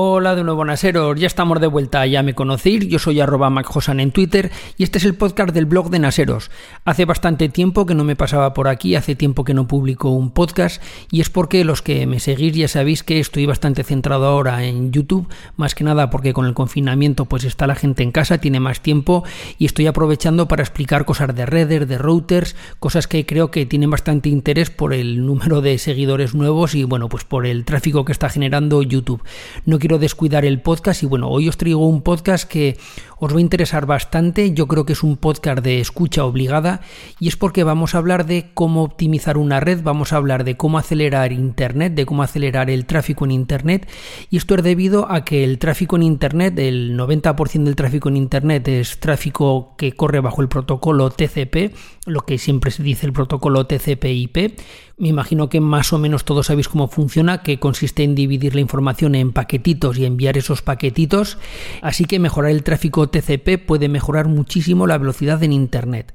Hola 0.00 0.36
de 0.36 0.44
nuevo 0.44 0.64
Naseros, 0.64 1.18
ya 1.18 1.26
estamos 1.26 1.60
de 1.60 1.66
vuelta, 1.66 2.06
ya 2.06 2.22
me 2.22 2.36
conocéis, 2.36 2.86
yo 2.86 3.00
soy 3.00 3.18
arroba 3.18 3.50
macjosan 3.50 3.98
en 3.98 4.12
Twitter 4.12 4.52
y 4.76 4.84
este 4.84 4.98
es 4.98 5.04
el 5.04 5.16
podcast 5.16 5.52
del 5.52 5.66
blog 5.66 5.90
de 5.90 5.98
Naseros. 5.98 6.52
Hace 6.84 7.04
bastante 7.04 7.48
tiempo 7.48 7.84
que 7.84 7.96
no 7.96 8.04
me 8.04 8.14
pasaba 8.14 8.54
por 8.54 8.68
aquí, 8.68 8.94
hace 8.94 9.16
tiempo 9.16 9.42
que 9.42 9.54
no 9.54 9.66
publico 9.66 10.10
un 10.10 10.30
podcast 10.30 10.80
y 11.10 11.20
es 11.20 11.30
porque 11.30 11.64
los 11.64 11.82
que 11.82 12.06
me 12.06 12.20
seguís 12.20 12.54
ya 12.54 12.68
sabéis 12.68 13.02
que 13.02 13.18
estoy 13.18 13.46
bastante 13.46 13.82
centrado 13.82 14.26
ahora 14.26 14.62
en 14.62 14.92
YouTube, 14.92 15.26
más 15.56 15.74
que 15.74 15.82
nada 15.82 16.10
porque 16.10 16.32
con 16.32 16.46
el 16.46 16.54
confinamiento 16.54 17.24
pues 17.24 17.42
está 17.42 17.66
la 17.66 17.74
gente 17.74 18.04
en 18.04 18.12
casa, 18.12 18.38
tiene 18.38 18.60
más 18.60 18.80
tiempo 18.80 19.24
y 19.58 19.66
estoy 19.66 19.88
aprovechando 19.88 20.46
para 20.46 20.62
explicar 20.62 21.06
cosas 21.06 21.34
de 21.34 21.44
redes, 21.44 21.88
de 21.88 21.98
routers, 21.98 22.54
cosas 22.78 23.08
que 23.08 23.26
creo 23.26 23.50
que 23.50 23.66
tienen 23.66 23.90
bastante 23.90 24.28
interés 24.28 24.70
por 24.70 24.94
el 24.94 25.26
número 25.26 25.60
de 25.60 25.76
seguidores 25.76 26.36
nuevos 26.36 26.76
y 26.76 26.84
bueno 26.84 27.08
pues 27.08 27.24
por 27.24 27.46
el 27.46 27.64
tráfico 27.64 28.04
que 28.04 28.12
está 28.12 28.28
generando 28.28 28.80
YouTube. 28.84 29.24
No 29.66 29.80
quiero 29.80 29.87
descuidar 29.96 30.44
el 30.44 30.60
podcast 30.60 31.02
y 31.02 31.06
bueno, 31.06 31.30
hoy 31.30 31.48
os 31.48 31.56
traigo 31.56 31.88
un 31.88 32.02
podcast 32.02 32.46
que 32.46 32.76
os 33.18 33.32
va 33.32 33.38
a 33.38 33.40
interesar 33.40 33.86
bastante, 33.86 34.52
yo 34.52 34.68
creo 34.68 34.84
que 34.84 34.92
es 34.92 35.02
un 35.02 35.16
podcast 35.16 35.62
de 35.62 35.80
escucha 35.80 36.26
obligada 36.26 36.82
y 37.18 37.28
es 37.28 37.36
porque 37.36 37.64
vamos 37.64 37.94
a 37.94 37.98
hablar 37.98 38.26
de 38.26 38.50
cómo 38.52 38.82
optimizar 38.82 39.38
una 39.38 39.60
red, 39.60 39.82
vamos 39.82 40.12
a 40.12 40.16
hablar 40.16 40.44
de 40.44 40.58
cómo 40.58 40.76
acelerar 40.76 41.32
Internet, 41.32 41.94
de 41.94 42.04
cómo 42.04 42.22
acelerar 42.22 42.68
el 42.68 42.84
tráfico 42.84 43.24
en 43.24 43.30
Internet 43.30 43.88
y 44.28 44.36
esto 44.36 44.54
es 44.56 44.62
debido 44.62 45.10
a 45.10 45.24
que 45.24 45.44
el 45.44 45.58
tráfico 45.58 45.96
en 45.96 46.02
Internet, 46.02 46.58
el 46.58 46.98
90% 46.98 47.64
del 47.64 47.76
tráfico 47.76 48.10
en 48.10 48.18
Internet 48.18 48.68
es 48.68 49.00
tráfico 49.00 49.74
que 49.78 49.92
corre 49.92 50.20
bajo 50.20 50.42
el 50.42 50.48
protocolo 50.48 51.08
TCP, 51.08 51.74
lo 52.04 52.20
que 52.20 52.36
siempre 52.36 52.70
se 52.70 52.82
dice 52.82 53.06
el 53.06 53.14
protocolo 53.14 53.66
TCP/IP 53.66 54.58
me 54.98 55.06
imagino 55.06 55.48
que 55.48 55.60
más 55.60 55.92
o 55.92 55.98
menos 55.98 56.24
todos 56.24 56.46
sabéis 56.46 56.68
cómo 56.68 56.88
funciona, 56.88 57.42
que 57.42 57.60
consiste 57.60 58.02
en 58.02 58.16
dividir 58.16 58.56
la 58.56 58.60
información 58.60 59.14
en 59.14 59.32
paquetitos 59.32 59.77
y 59.96 60.04
enviar 60.04 60.36
esos 60.36 60.62
paquetitos. 60.62 61.38
Así 61.82 62.04
que 62.04 62.18
mejorar 62.18 62.50
el 62.50 62.62
tráfico 62.62 63.08
TCP 63.08 63.64
puede 63.66 63.88
mejorar 63.88 64.28
muchísimo 64.28 64.86
la 64.86 64.98
velocidad 64.98 65.42
en 65.42 65.52
Internet. 65.52 66.12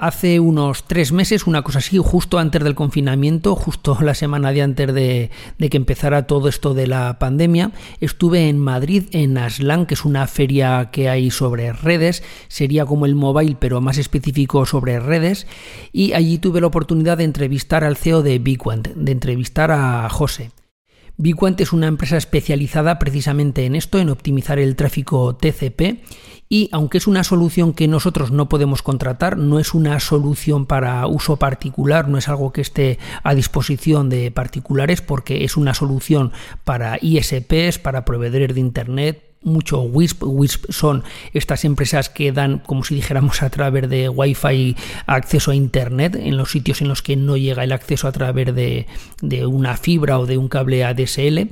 Hace 0.00 0.40
unos 0.40 0.84
tres 0.84 1.12
meses, 1.12 1.46
una 1.46 1.60
cosa 1.60 1.80
así, 1.80 1.98
justo 1.98 2.38
antes 2.38 2.64
del 2.64 2.74
confinamiento, 2.74 3.54
justo 3.54 3.98
la 4.00 4.14
semana 4.14 4.50
de 4.50 4.62
antes 4.62 4.94
de, 4.94 5.30
que 5.58 5.76
empezara 5.76 6.26
todo 6.26 6.48
esto 6.48 6.72
de 6.72 6.86
la 6.86 7.18
pandemia, 7.18 7.72
estuve 8.00 8.48
en 8.48 8.58
Madrid, 8.58 9.04
en 9.10 9.36
Aslan, 9.36 9.84
que 9.84 9.92
es 9.92 10.06
una 10.06 10.26
feria 10.26 10.88
que 10.90 11.10
hay 11.10 11.30
sobre 11.30 11.74
redes, 11.74 12.22
sería 12.48 12.86
como 12.86 13.04
el 13.04 13.14
mobile, 13.14 13.58
pero 13.60 13.82
más 13.82 13.98
específico 13.98 14.64
sobre 14.64 15.00
redes, 15.00 15.46
y 15.92 16.14
allí 16.14 16.38
tuve 16.38 16.62
la 16.62 16.68
oportunidad 16.68 17.18
de 17.18 17.24
entrevistar 17.24 17.84
al 17.84 17.98
CEO 17.98 18.22
de 18.22 18.38
Bigquant, 18.38 18.88
de 18.94 19.12
entrevistar 19.12 19.70
a 19.70 20.08
José. 20.08 20.50
Bigquant 21.20 21.60
es 21.60 21.74
una 21.74 21.86
empresa 21.86 22.16
especializada 22.16 22.98
precisamente 22.98 23.66
en 23.66 23.74
esto, 23.74 23.98
en 23.98 24.08
optimizar 24.08 24.58
el 24.58 24.74
tráfico 24.74 25.36
TCP 25.36 26.00
y 26.48 26.70
aunque 26.72 26.96
es 26.96 27.06
una 27.06 27.24
solución 27.24 27.74
que 27.74 27.88
nosotros 27.88 28.30
no 28.30 28.48
podemos 28.48 28.82
contratar, 28.82 29.36
no 29.36 29.58
es 29.58 29.74
una 29.74 30.00
solución 30.00 30.64
para 30.64 31.06
uso 31.06 31.36
particular, 31.36 32.08
no 32.08 32.16
es 32.16 32.30
algo 32.30 32.54
que 32.54 32.62
esté 32.62 32.98
a 33.22 33.34
disposición 33.34 34.08
de 34.08 34.30
particulares 34.30 35.02
porque 35.02 35.44
es 35.44 35.58
una 35.58 35.74
solución 35.74 36.32
para 36.64 36.96
ISPs, 37.02 37.78
para 37.78 38.06
proveedores 38.06 38.54
de 38.54 38.60
Internet, 38.60 39.29
mucho 39.42 39.82
WISP. 39.82 40.22
WISP 40.22 40.70
son 40.70 41.02
estas 41.32 41.64
empresas 41.64 42.10
que 42.10 42.32
dan, 42.32 42.58
como 42.58 42.84
si 42.84 42.94
dijéramos, 42.94 43.42
a 43.42 43.50
través 43.50 43.88
de 43.88 44.08
Wi-Fi 44.08 44.76
acceso 45.06 45.50
a 45.50 45.54
Internet 45.54 46.16
en 46.16 46.36
los 46.36 46.50
sitios 46.50 46.82
en 46.82 46.88
los 46.88 47.02
que 47.02 47.16
no 47.16 47.36
llega 47.36 47.64
el 47.64 47.72
acceso 47.72 48.06
a 48.08 48.12
través 48.12 48.54
de, 48.54 48.86
de 49.22 49.46
una 49.46 49.76
fibra 49.76 50.18
o 50.18 50.26
de 50.26 50.36
un 50.36 50.48
cable 50.48 50.84
ADSL. 50.84 51.48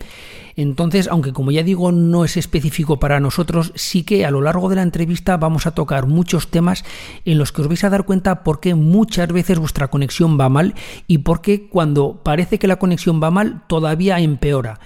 Entonces, 0.59 1.06
aunque 1.06 1.32
como 1.32 1.53
ya 1.53 1.62
digo 1.62 1.93
no 1.93 2.25
es 2.25 2.37
específico 2.37 2.99
para 2.99 3.21
nosotros, 3.21 3.72
sí 3.76 4.03
que 4.03 4.26
a 4.26 4.31
lo 4.32 4.41
largo 4.41 4.69
de 4.69 4.75
la 4.75 4.82
entrevista 4.82 5.37
vamos 5.37 5.69
a 5.69 5.70
tocar 5.70 6.06
muchos 6.06 6.49
temas 6.49 6.84
en 7.25 7.38
los 7.38 7.53
que 7.53 7.62
os 7.62 7.69
vais 7.69 7.84
a 7.84 7.91
dar 7.91 8.05
cuenta 8.05 8.43
por 8.43 8.59
qué 8.59 8.75
muchas 8.75 9.28
veces 9.28 9.60
vuestra 9.60 9.87
conexión 9.87 10.38
va 10.38 10.49
mal 10.49 10.75
y 11.06 11.19
por 11.19 11.43
qué 11.43 11.69
cuando 11.69 12.20
parece 12.25 12.59
que 12.59 12.66
la 12.66 12.81
conexión 12.81 13.22
va 13.22 13.31
mal 13.31 13.62
todavía 13.69 14.19
empeora. 14.19 14.81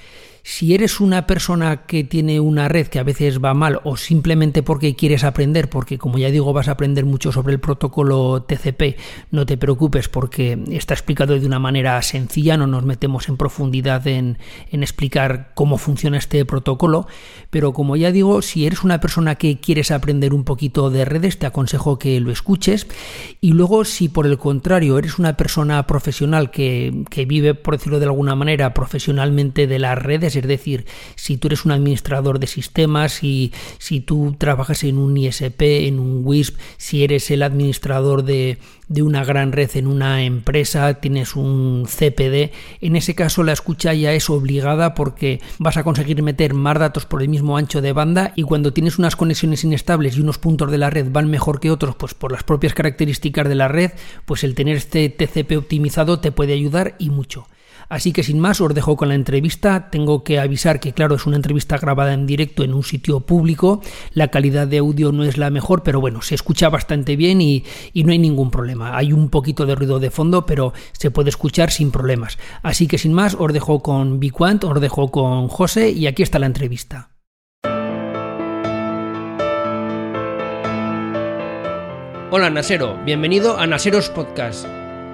Si 0.44 0.74
eres 0.74 0.98
una 0.98 1.28
persona 1.28 1.86
que 1.86 2.02
tiene 2.02 2.40
una 2.40 2.68
red 2.68 2.88
que 2.88 2.98
a 2.98 3.04
veces 3.04 3.38
va 3.38 3.54
mal 3.54 3.80
o 3.84 3.96
simplemente 3.96 4.64
porque 4.64 4.96
quieres 4.96 5.22
aprender, 5.22 5.70
porque 5.70 5.98
como 5.98 6.18
ya 6.18 6.32
digo 6.32 6.52
vas 6.52 6.66
a 6.66 6.72
aprender 6.72 7.04
mucho 7.04 7.30
sobre 7.30 7.52
el 7.52 7.60
protocolo 7.60 8.42
TCP, 8.42 8.96
no 9.30 9.46
te 9.46 9.56
preocupes 9.56 10.08
porque 10.08 10.58
está 10.72 10.94
explicado 10.94 11.38
de 11.38 11.46
una 11.46 11.60
manera 11.60 12.02
sencilla, 12.02 12.56
no 12.56 12.66
nos 12.66 12.84
metemos 12.84 13.28
en 13.28 13.36
profundidad 13.36 14.04
en, 14.08 14.36
explicar 14.72 15.52
cómo 15.54 15.78
funciona 15.78 16.18
este 16.18 16.44
protocolo, 16.44 17.06
pero 17.50 17.72
como 17.72 17.94
ya 17.94 18.10
digo, 18.10 18.42
si 18.42 18.66
eres 18.66 18.82
una 18.82 18.98
persona 18.98 19.36
que 19.36 19.60
quieres 19.60 19.92
aprender 19.92 20.34
un 20.34 20.42
poquito 20.42 20.90
de 20.90 21.04
redes, 21.04 21.38
te 21.38 21.46
aconsejo 21.46 22.00
que 22.00 22.18
lo 22.18 22.32
escuches. 22.32 22.88
Y 23.40 23.52
luego 23.52 23.84
si 23.84 24.08
por 24.08 24.26
el 24.26 24.38
contrario 24.38 24.98
eres 24.98 25.20
una 25.20 25.36
persona 25.36 25.86
profesional 25.86 26.50
que, 26.50 27.04
que 27.10 27.26
vive, 27.26 27.54
por 27.54 27.76
decirlo 27.76 28.00
de 28.00 28.06
alguna 28.06 28.34
manera, 28.34 28.74
profesionalmente 28.74 29.68
de 29.68 29.78
las 29.78 29.96
redes, 29.96 30.31
es 30.36 30.46
decir, 30.46 30.86
si 31.16 31.36
tú 31.36 31.48
eres 31.48 31.64
un 31.64 31.72
administrador 31.72 32.38
de 32.38 32.46
sistemas, 32.46 33.22
y 33.22 33.52
si 33.78 34.00
tú 34.00 34.34
trabajas 34.38 34.84
en 34.84 34.98
un 34.98 35.16
ISP, 35.16 35.62
en 35.86 35.98
un 35.98 36.22
WISP, 36.24 36.58
si 36.76 37.04
eres 37.04 37.30
el 37.30 37.42
administrador 37.42 38.24
de, 38.24 38.58
de 38.88 39.02
una 39.02 39.24
gran 39.24 39.52
red 39.52 39.70
en 39.74 39.86
una 39.86 40.22
empresa, 40.24 40.94
tienes 40.94 41.34
un 41.34 41.86
CPD, 41.86 42.52
en 42.80 42.96
ese 42.96 43.14
caso 43.14 43.42
la 43.42 43.52
escucha 43.52 43.94
ya 43.94 44.12
es 44.12 44.28
obligada 44.28 44.94
porque 44.94 45.40
vas 45.58 45.76
a 45.76 45.84
conseguir 45.84 46.22
meter 46.22 46.54
más 46.54 46.78
datos 46.78 47.06
por 47.06 47.22
el 47.22 47.28
mismo 47.28 47.56
ancho 47.56 47.80
de 47.80 47.92
banda 47.92 48.32
y 48.36 48.42
cuando 48.42 48.72
tienes 48.72 48.98
unas 48.98 49.16
conexiones 49.16 49.64
inestables 49.64 50.16
y 50.16 50.20
unos 50.20 50.38
puntos 50.38 50.70
de 50.70 50.78
la 50.78 50.90
red 50.90 51.08
van 51.10 51.30
mejor 51.30 51.60
que 51.60 51.70
otros, 51.70 51.96
pues 51.96 52.14
por 52.14 52.32
las 52.32 52.42
propias 52.42 52.74
características 52.74 53.48
de 53.48 53.54
la 53.54 53.68
red, 53.68 53.92
pues 54.26 54.44
el 54.44 54.54
tener 54.54 54.76
este 54.76 55.08
TCP 55.08 55.56
optimizado 55.56 56.20
te 56.20 56.32
puede 56.32 56.52
ayudar 56.52 56.94
y 56.98 57.10
mucho. 57.10 57.46
Así 57.88 58.12
que 58.12 58.22
sin 58.22 58.38
más 58.38 58.60
os 58.60 58.74
dejo 58.74 58.96
con 58.96 59.08
la 59.08 59.14
entrevista. 59.14 59.90
Tengo 59.90 60.24
que 60.24 60.38
avisar 60.38 60.80
que 60.80 60.92
claro 60.92 61.16
es 61.16 61.26
una 61.26 61.36
entrevista 61.36 61.78
grabada 61.78 62.14
en 62.14 62.26
directo 62.26 62.64
en 62.64 62.74
un 62.74 62.82
sitio 62.82 63.20
público. 63.20 63.80
La 64.12 64.28
calidad 64.28 64.66
de 64.66 64.78
audio 64.78 65.12
no 65.12 65.24
es 65.24 65.38
la 65.38 65.50
mejor, 65.50 65.82
pero 65.82 66.00
bueno, 66.00 66.22
se 66.22 66.34
escucha 66.34 66.68
bastante 66.68 67.16
bien 67.16 67.40
y, 67.40 67.64
no 67.94 68.12
hay 68.12 68.18
ningún 68.18 68.50
problema. 68.50 68.96
Hay 68.96 69.12
un 69.12 69.28
poquito 69.28 69.66
de 69.66 69.74
ruido 69.74 70.00
de 70.00 70.10
fondo, 70.10 70.46
pero 70.46 70.72
se 70.92 71.10
puede 71.10 71.30
escuchar 71.30 71.70
sin 71.70 71.90
problemas. 71.90 72.38
Así 72.62 72.86
que 72.86 72.98
sin 72.98 73.12
más 73.12 73.36
os 73.38 73.52
dejo 73.52 73.82
con 73.82 74.20
Biquant, 74.20 74.64
os 74.64 74.80
dejo 74.80 75.10
con 75.10 75.48
José 75.48 75.90
y 75.90 76.06
aquí 76.06 76.22
está 76.22 76.38
la 76.38 76.46
entrevista. 76.46 77.10
Hola 82.34 82.48
Nasero, 82.48 82.96
bienvenido 83.04 83.58
a 83.58 83.66
Naseros 83.66 84.08
Podcast. 84.08 84.66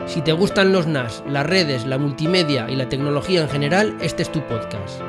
Si 0.08 0.22
te 0.22 0.32
gustan 0.32 0.72
los 0.72 0.86
NAS, 0.86 1.22
las 1.28 1.44
redes, 1.44 1.84
la 1.84 1.98
multimedia 1.98 2.70
y 2.70 2.76
la 2.76 2.88
tecnología 2.88 3.42
en 3.42 3.48
general, 3.50 3.94
este 4.00 4.22
es 4.22 4.32
tu 4.32 4.40
podcast. 4.40 5.02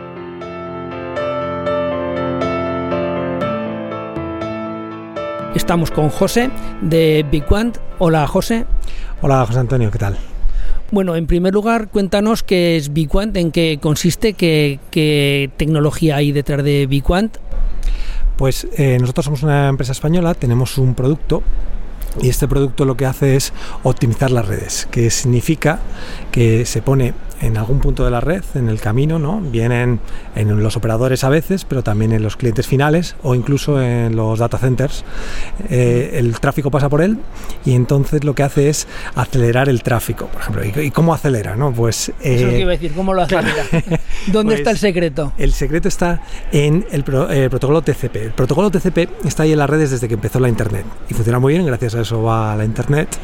Estamos 5.56 5.90
con 5.90 6.10
José 6.10 6.52
de 6.82 7.26
BigQuant. 7.32 7.78
Hola 8.00 8.28
José. 8.28 8.66
Hola 9.22 9.46
José 9.46 9.60
Antonio, 9.60 9.90
¿qué 9.90 10.00
tal? 10.00 10.18
Bueno, 10.92 11.16
en 11.16 11.28
primer 11.28 11.54
lugar, 11.54 11.88
cuéntanos 11.88 12.44
qué 12.44 12.76
es 12.76 12.92
BigQuant, 12.92 13.38
en 13.38 13.52
qué 13.52 13.80
consiste, 13.82 14.34
qué, 14.34 15.50
tecnología 15.56 16.18
hay 16.18 16.34
detrás 16.34 16.62
de 16.62 16.88
BigQuant. 16.88 17.38
Pues 18.36 18.68
eh, 18.78 18.98
nosotros 19.00 19.24
somos 19.24 19.44
una 19.44 19.70
empresa 19.70 19.94
española, 19.94 20.34
tenemos 20.34 20.78
un 20.78 20.94
producto 20.94 21.42
y 22.22 22.30
este 22.30 22.48
producto 22.48 22.86
lo 22.86 22.98
que 22.98 23.06
hace 23.06 23.36
es 23.36 23.54
optimizar 23.84 24.32
las 24.32 24.48
redes, 24.48 24.88
que 24.92 25.10
significa 25.10 25.80
que 26.32 26.66
se 26.66 26.82
pone 26.82 27.14
en 27.42 27.58
algún 27.58 27.80
punto 27.80 28.06
de 28.06 28.12
la 28.12 28.20
red, 28.20 28.44
en 28.56 28.70
el 28.70 28.80
camino, 28.80 29.20
¿no? 29.20 29.40
Vienen 29.42 30.00
en 30.36 30.62
los 30.62 30.76
operadores 30.76 31.24
a 31.24 31.30
veces, 31.30 31.66
pero 31.66 31.84
también 31.84 32.12
en 32.12 32.24
los 32.24 32.38
clientes 32.38 32.68
finales 32.68 33.16
o 33.24 33.36
incluso 33.36 33.82
en 33.82 34.16
los 34.16 34.40
data 34.40 34.58
centers. 34.58 35.04
Eh, 35.70 36.12
el 36.16 36.40
tráfico 36.40 36.72
pasa 36.72 36.90
por 36.90 37.02
él 37.02 37.18
y 37.66 37.74
entonces 37.74 38.24
lo 38.24 38.36
que 38.36 38.44
hace 38.44 38.70
es 38.70 38.88
acelerar 39.16 39.70
el 39.70 39.84
tráfico, 39.84 40.28
por 40.28 40.42
ejemplo. 40.42 40.84
¿Y, 40.84 40.92
cómo 40.92 41.14
acelera? 41.14 41.56
¿no? 41.56 41.72
Pues, 41.72 42.10
Eso 42.10 42.16
es 42.22 42.42
lo 42.42 42.50
que 42.50 42.58
eh, 42.58 42.62
iba 42.62 42.72
a 42.72 42.76
decir, 42.76 42.94
¿cómo 42.94 43.14
lo 43.14 43.22
acelera? 43.22 43.66
¿Dónde 44.28 44.56
está 44.56 44.72
el 44.72 44.76
pues, 44.76 44.82
secreto? 44.82 45.34
El 45.38 45.54
secreto 45.54 45.88
está 45.88 46.22
en 46.52 46.86
el, 46.92 47.04
el, 47.32 47.50
protocolo 47.50 47.82
TCP. 47.82 48.16
El 48.16 48.32
protocolo 48.32 48.70
TCP 48.70 49.26
está 49.26 49.44
ahí 49.44 49.54
en 49.54 49.60
las 49.60 49.70
redes 49.70 49.92
desde 49.92 50.08
que 50.08 50.16
empezó 50.16 50.40
la 50.40 50.50
Internet 50.50 50.86
y 51.10 51.14
funciona 51.14 51.40
muy 51.40 51.54
bien, 51.54 51.66
gracias 51.66 51.96
a 51.96 52.02
eso 52.02 52.22
va 52.24 52.56
la 52.56 52.66
Internet, 52.66 53.18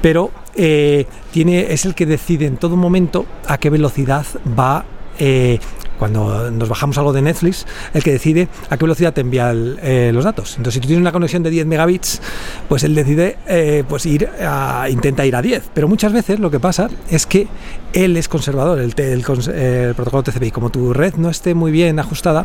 pero 0.00 0.30
eh, 0.56 1.06
tiene, 1.32 1.72
es 1.72 1.84
el 1.84 1.94
que 1.94 2.06
decide 2.06 2.46
en 2.46 2.56
todo 2.56 2.76
momento 2.76 3.26
a 3.46 3.58
qué 3.58 3.70
velocidad 3.70 4.26
va 4.58 4.84
eh, 5.18 5.58
cuando 5.98 6.50
nos 6.50 6.68
bajamos 6.68 6.98
algo 6.98 7.14
de 7.14 7.22
Netflix, 7.22 7.66
el 7.94 8.02
que 8.02 8.12
decide 8.12 8.48
a 8.68 8.76
qué 8.76 8.84
velocidad 8.84 9.14
te 9.14 9.22
envía 9.22 9.52
eh, 9.52 10.10
los 10.12 10.24
datos. 10.24 10.56
Entonces, 10.58 10.74
si 10.74 10.80
tú 10.80 10.88
tienes 10.88 11.00
una 11.00 11.12
conexión 11.12 11.42
de 11.42 11.48
10 11.48 11.66
megabits, 11.66 12.20
pues 12.68 12.84
él 12.84 12.94
decide 12.94 13.84
pues 13.88 14.04
ir 14.04 14.28
a, 14.40 14.88
intenta 14.90 15.24
ir 15.24 15.34
a 15.34 15.40
10. 15.40 15.70
Pero 15.72 15.88
muchas 15.88 16.12
veces 16.12 16.38
lo 16.38 16.50
que 16.50 16.60
pasa 16.60 16.90
es 17.10 17.24
que 17.24 17.48
él 17.94 18.16
es 18.18 18.28
conservador, 18.28 18.78
el, 18.78 18.94
el, 18.98 19.94
protocolo 19.94 20.22
TCP, 20.22 20.42
y 20.44 20.50
como 20.50 20.68
tu 20.68 20.92
red 20.92 21.14
no 21.14 21.30
esté 21.30 21.54
muy 21.54 21.72
bien 21.72 21.98
ajustada, 21.98 22.44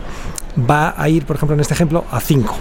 va 0.69 0.93
a 0.97 1.09
ir, 1.09 1.25
por 1.25 1.35
ejemplo, 1.35 1.55
en 1.55 1.59
este 1.59 1.73
ejemplo, 1.73 2.05
a 2.09 2.21
5 2.21 2.55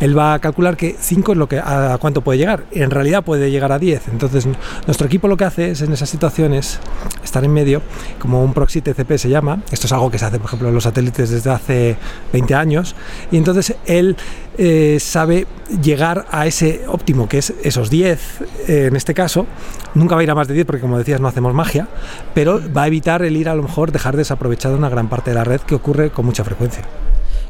él 0.00 0.16
va 0.16 0.34
a 0.34 0.38
calcular 0.38 0.76
que 0.76 0.96
5 0.98 1.32
es 1.32 1.38
lo 1.38 1.48
que 1.48 1.58
a 1.58 1.96
cuánto 2.00 2.22
puede 2.22 2.38
llegar. 2.38 2.64
En 2.72 2.90
realidad 2.90 3.24
puede 3.24 3.50
llegar 3.50 3.72
a 3.72 3.78
10. 3.78 4.08
Entonces, 4.08 4.46
nuestro 4.86 5.06
equipo 5.06 5.28
lo 5.28 5.36
que 5.36 5.44
hace 5.44 5.70
es 5.70 5.82
en 5.82 5.92
esas 5.92 6.08
situaciones 6.08 6.80
estar 7.22 7.44
en 7.44 7.52
medio, 7.52 7.82
como 8.18 8.42
un 8.44 8.52
proxy 8.52 8.80
TCP 8.80 9.16
se 9.16 9.28
llama. 9.28 9.62
Esto 9.70 9.86
es 9.86 9.92
algo 9.92 10.10
que 10.10 10.18
se 10.18 10.24
hace, 10.24 10.38
por 10.38 10.46
ejemplo, 10.46 10.68
en 10.68 10.74
los 10.74 10.84
satélites 10.84 11.30
desde 11.30 11.50
hace 11.50 11.96
20 12.32 12.54
años. 12.54 12.94
Y 13.30 13.36
entonces 13.36 13.74
él 13.86 14.16
eh, 14.56 14.98
sabe 15.00 15.46
llegar 15.82 16.26
a 16.30 16.46
ese 16.46 16.82
óptimo, 16.86 17.28
que 17.28 17.38
es 17.38 17.52
esos 17.62 17.90
10 17.90 18.40
eh, 18.68 18.86
en 18.86 18.96
este 18.96 19.14
caso. 19.14 19.46
Nunca 19.94 20.14
va 20.14 20.20
a 20.20 20.24
ir 20.24 20.30
a 20.30 20.34
más 20.34 20.48
de 20.48 20.54
10 20.54 20.66
porque, 20.66 20.80
como 20.80 20.98
decías, 20.98 21.20
no 21.20 21.28
hacemos 21.28 21.54
magia, 21.54 21.88
pero 22.34 22.60
va 22.72 22.84
a 22.84 22.86
evitar 22.86 23.22
el 23.22 23.36
ir 23.36 23.48
a 23.48 23.54
lo 23.54 23.62
mejor 23.62 23.92
dejar 23.92 24.16
desaprovechada 24.16 24.76
una 24.76 24.88
gran 24.88 25.08
parte 25.08 25.30
de 25.30 25.34
la 25.34 25.44
red 25.44 25.60
que 25.60 25.74
ocurre 25.74 26.10
con 26.10 26.26
mucha 26.26 26.44
frecuencia. 26.44 26.82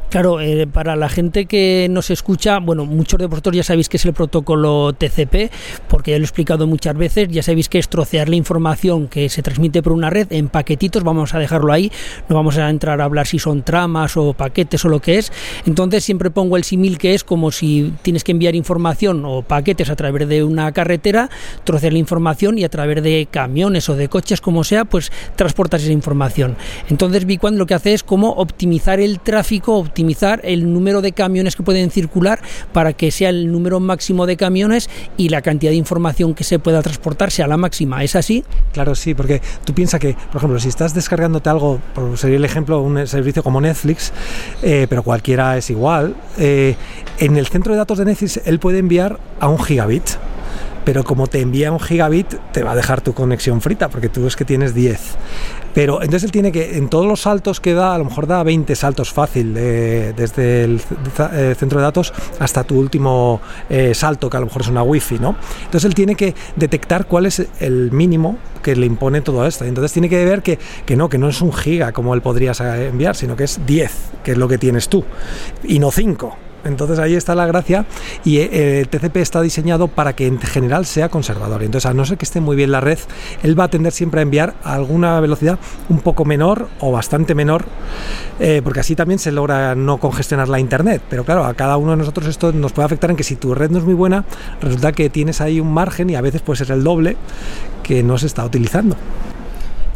Claro, 0.09 0.39
eh, 0.39 0.65
para 0.67 0.95
la 0.95 1.09
gente 1.09 1.45
que 1.45 1.87
nos 1.89 2.09
escucha, 2.09 2.59
bueno, 2.59 2.85
muchos 2.85 3.19
de 3.19 3.25
vosotros 3.25 3.55
ya 3.55 3.63
sabéis 3.63 3.89
que 3.89 3.97
es 3.97 4.05
el 4.05 4.13
protocolo 4.13 4.93
TCP, 4.93 5.51
porque 5.89 6.11
ya 6.11 6.17
lo 6.17 6.23
he 6.23 6.25
explicado 6.25 6.67
muchas 6.67 6.95
veces, 6.95 7.27
ya 7.29 7.43
sabéis 7.43 7.67
que 7.67 7.79
es 7.79 7.89
trocear 7.89 8.29
la 8.29 8.35
información 8.35 9.07
que 9.07 9.27
se 9.27 9.41
transmite 9.41 9.83
por 9.83 9.91
una 9.91 10.09
red 10.09 10.31
en 10.31 10.47
paquetitos, 10.47 11.03
vamos 11.03 11.33
a 11.33 11.39
dejarlo 11.39 11.73
ahí, 11.73 11.91
no 12.29 12.35
vamos 12.35 12.57
a 12.57 12.69
entrar 12.69 13.01
a 13.01 13.03
hablar 13.03 13.27
si 13.27 13.39
son 13.39 13.63
tramas 13.63 14.15
o 14.15 14.33
paquetes 14.33 14.85
o 14.85 14.89
lo 14.89 15.01
que 15.01 15.17
es, 15.17 15.33
entonces 15.65 16.03
siempre 16.03 16.29
pongo 16.29 16.55
el 16.55 16.63
símil 16.63 16.97
que 16.97 17.13
es 17.13 17.25
como 17.25 17.51
si 17.51 17.93
tienes 18.01 18.23
que 18.23 18.31
enviar 18.31 18.55
información 18.55 19.23
o 19.25 19.41
paquetes 19.41 19.89
a 19.89 19.97
través 19.97 20.29
de 20.29 20.45
una 20.45 20.71
carretera, 20.71 21.29
trocear 21.65 21.91
la 21.91 21.99
información 21.99 22.57
y 22.57 22.63
a 22.63 22.69
través 22.69 23.03
de 23.03 23.27
camiones 23.29 23.89
o 23.89 23.95
de 23.95 24.07
coches, 24.07 24.39
como 24.39 24.63
sea, 24.63 24.85
pues 24.85 25.11
transportas 25.35 25.83
esa 25.83 25.91
información. 25.91 26.55
Entonces 26.89 27.25
cuando 27.39 27.59
lo 27.59 27.65
que 27.65 27.73
hace 27.73 27.93
es 27.93 28.03
como 28.03 28.29
optimizar 28.29 28.99
el 28.99 29.19
tráfico, 29.19 29.75
optimizar 29.75 30.04
el 30.43 30.71
número 30.71 31.01
de 31.01 31.11
camiones 31.11 31.55
que 31.55 31.63
pueden 31.63 31.89
circular 31.91 32.39
para 32.73 32.93
que 32.93 33.11
sea 33.11 33.29
el 33.29 33.51
número 33.51 33.79
máximo 33.79 34.25
de 34.25 34.37
camiones 34.37 34.89
y 35.17 35.29
la 35.29 35.41
cantidad 35.41 35.71
de 35.71 35.77
información 35.77 36.33
que 36.33 36.43
se 36.43 36.59
pueda 36.59 36.81
transportar 36.81 37.31
sea 37.31 37.47
la 37.47 37.57
máxima. 37.57 38.03
¿Es 38.03 38.15
así? 38.15 38.43
Claro, 38.73 38.95
sí, 38.95 39.13
porque 39.13 39.41
tú 39.63 39.73
piensas 39.73 39.99
que, 39.99 40.15
por 40.31 40.37
ejemplo, 40.37 40.59
si 40.59 40.69
estás 40.69 40.93
descargándote 40.93 41.49
algo, 41.49 41.79
por 41.93 42.17
sería 42.17 42.37
el 42.37 42.45
ejemplo, 42.45 42.81
un 42.81 43.05
servicio 43.07 43.43
como 43.43 43.61
Netflix, 43.61 44.11
eh, 44.61 44.87
pero 44.89 45.03
cualquiera 45.03 45.57
es 45.57 45.69
igual, 45.69 46.15
eh, 46.37 46.75
en 47.19 47.37
el 47.37 47.47
centro 47.47 47.73
de 47.73 47.77
datos 47.77 47.97
de 47.97 48.05
Netflix 48.05 48.41
él 48.45 48.59
puede 48.59 48.79
enviar 48.79 49.19
a 49.39 49.47
un 49.47 49.59
gigabit 49.59 50.03
pero 50.83 51.03
como 51.03 51.27
te 51.27 51.41
envía 51.41 51.71
un 51.71 51.79
gigabit, 51.79 52.27
te 52.51 52.63
va 52.63 52.71
a 52.71 52.75
dejar 52.75 53.01
tu 53.01 53.13
conexión 53.13 53.61
frita, 53.61 53.89
porque 53.89 54.09
tú 54.09 54.27
es 54.27 54.35
que 54.35 54.45
tienes 54.45 54.73
10. 54.73 54.99
Pero 55.73 56.01
entonces 56.01 56.23
él 56.23 56.31
tiene 56.31 56.51
que, 56.51 56.77
en 56.77 56.87
todos 56.87 57.05
los 57.05 57.21
saltos 57.21 57.59
que 57.59 57.73
da, 57.73 57.95
a 57.95 57.97
lo 57.97 58.05
mejor 58.05 58.27
da 58.27 58.41
20 58.43 58.73
saltos 58.75 59.11
fácil, 59.11 59.53
desde 59.53 60.63
el 60.63 60.79
eh, 61.33 61.55
centro 61.57 61.79
de 61.79 61.83
datos 61.83 62.13
hasta 62.39 62.63
tu 62.63 62.79
último 62.79 63.41
eh, 63.69 63.93
salto, 63.93 64.29
que 64.29 64.37
a 64.37 64.39
lo 64.39 64.45
mejor 64.45 64.61
es 64.61 64.69
una 64.69 64.83
wifi, 64.83 65.19
¿no? 65.19 65.35
Entonces 65.65 65.85
él 65.85 65.95
tiene 65.95 66.15
que 66.15 66.33
detectar 66.55 67.07
cuál 67.07 67.25
es 67.25 67.45
el 67.59 67.91
mínimo 67.91 68.37
que 68.63 68.75
le 68.75 68.85
impone 68.85 69.21
todo 69.21 69.45
esto. 69.45 69.65
Entonces 69.65 69.91
tiene 69.91 70.07
que 70.07 70.23
ver 70.23 70.41
que, 70.43 70.59
que 70.85 70.95
no, 70.95 71.09
que 71.09 71.17
no 71.17 71.27
es 71.27 71.41
un 71.41 71.51
giga 71.51 71.91
como 71.91 72.13
él 72.13 72.21
podrías 72.21 72.61
enviar, 72.61 73.15
sino 73.15 73.35
que 73.35 73.43
es 73.43 73.59
10, 73.65 73.91
que 74.23 74.31
es 74.31 74.37
lo 74.37 74.47
que 74.47 74.57
tienes 74.57 74.87
tú, 74.87 75.03
y 75.63 75.79
no 75.79 75.91
5. 75.91 76.37
Entonces 76.65 76.99
ahí 76.99 77.15
está 77.15 77.35
la 77.35 77.45
gracia 77.45 77.85
y 78.23 78.39
eh, 78.39 78.81
el 78.81 78.89
TCP 78.89 79.17
está 79.17 79.41
diseñado 79.41 79.87
para 79.87 80.13
que 80.13 80.27
en 80.27 80.39
general 80.39 80.85
sea 80.85 81.09
conservador. 81.09 81.63
Entonces, 81.63 81.89
a 81.89 81.93
no 81.93 82.05
ser 82.05 82.17
que 82.17 82.25
esté 82.25 82.41
muy 82.41 82.55
bien 82.55 82.71
la 82.71 82.81
red, 82.81 82.99
él 83.43 83.57
va 83.57 83.65
a 83.65 83.67
tender 83.69 83.93
siempre 83.93 84.19
a 84.19 84.23
enviar 84.23 84.55
a 84.63 84.73
alguna 84.73 85.19
velocidad 85.19 85.59
un 85.89 85.99
poco 85.99 86.25
menor 86.25 86.67
o 86.79 86.91
bastante 86.91 87.35
menor, 87.35 87.65
eh, 88.39 88.61
porque 88.63 88.79
así 88.79 88.95
también 88.95 89.19
se 89.19 89.31
logra 89.31 89.75
no 89.75 89.97
congestionar 89.97 90.49
la 90.49 90.59
internet. 90.59 91.01
Pero 91.09 91.23
claro, 91.23 91.45
a 91.45 91.53
cada 91.53 91.77
uno 91.77 91.91
de 91.91 91.97
nosotros 91.97 92.27
esto 92.27 92.51
nos 92.51 92.73
puede 92.73 92.87
afectar 92.87 93.09
en 93.11 93.15
que 93.15 93.23
si 93.23 93.35
tu 93.35 93.53
red 93.53 93.69
no 93.69 93.77
es 93.77 93.83
muy 93.83 93.93
buena, 93.93 94.25
resulta 94.61 94.91
que 94.91 95.09
tienes 95.09 95.41
ahí 95.41 95.59
un 95.59 95.73
margen 95.73 96.09
y 96.09 96.15
a 96.15 96.21
veces 96.21 96.41
puede 96.41 96.57
ser 96.57 96.71
el 96.71 96.83
doble 96.83 97.15
que 97.83 98.03
no 98.03 98.17
se 98.17 98.27
está 98.27 98.43
utilizando. 98.43 98.95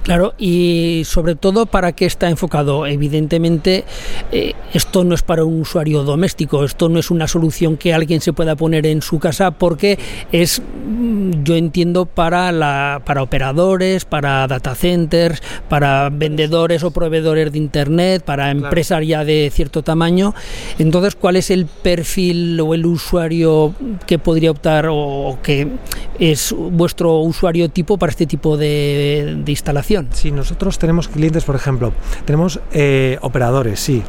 Claro, 0.10 0.34
y 0.40 1.04
sobre 1.06 1.36
todo 1.36 1.68
para 1.68 1.92
qué 1.92 2.08
está 2.08 2.32
enfocado. 2.32 2.88
Evidentemente, 2.88 3.86
eh, 4.32 4.54
esto 4.74 5.04
no 5.04 5.14
es 5.14 5.22
para 5.22 5.44
un 5.46 5.62
usuario 5.62 6.02
doméstico, 6.02 6.66
esto 6.66 6.90
no 6.90 6.98
es 6.98 7.12
una 7.12 7.28
solución 7.28 7.78
que 7.78 7.94
alguien 7.94 8.20
se 8.20 8.34
pueda 8.34 8.56
poner 8.56 8.88
en 8.88 9.04
su 9.04 9.20
casa 9.20 9.52
porque 9.52 10.00
es, 10.32 10.64
mm, 10.64 11.44
yo 11.44 11.56
entiendo, 11.56 12.08
para, 12.08 12.52
la, 12.52 13.04
para 13.06 13.22
operadores, 13.22 14.06
para 14.06 14.48
data 14.48 14.74
centers, 14.74 15.44
para 15.70 16.10
vendedores 16.10 16.84
o 16.84 16.90
proveedores 16.90 17.52
de 17.52 17.60
Internet, 17.60 18.24
para 18.24 18.50
empresas 18.50 19.06
ya 19.06 19.24
de 19.24 19.52
cierto 19.54 19.84
tamaño. 19.84 20.34
Entonces, 20.80 21.16
¿cuál 21.16 21.36
es 21.36 21.52
el 21.52 21.68
perfil 21.68 22.60
o 22.62 22.74
el 22.74 22.88
usuario 22.88 23.76
que 24.08 24.18
podría 24.18 24.50
optar 24.50 24.88
o 24.90 25.38
que 25.44 25.68
es 26.18 26.52
vuestro 26.58 27.20
usuario 27.20 27.70
tipo 27.70 28.00
para 28.00 28.10
este 28.10 28.26
tipo 28.26 28.58
de, 28.58 29.38
de 29.46 29.52
instalación? 29.52 29.99
Sí, 30.12 30.32
nosotros 30.32 30.78
tenemos 30.80 31.08
clientes, 31.08 31.44
por 31.44 31.56
ejemplo, 31.56 31.94
tenemos 32.26 32.60
eh, 32.72 33.18
operadores, 33.22 33.80
sí, 33.80 34.04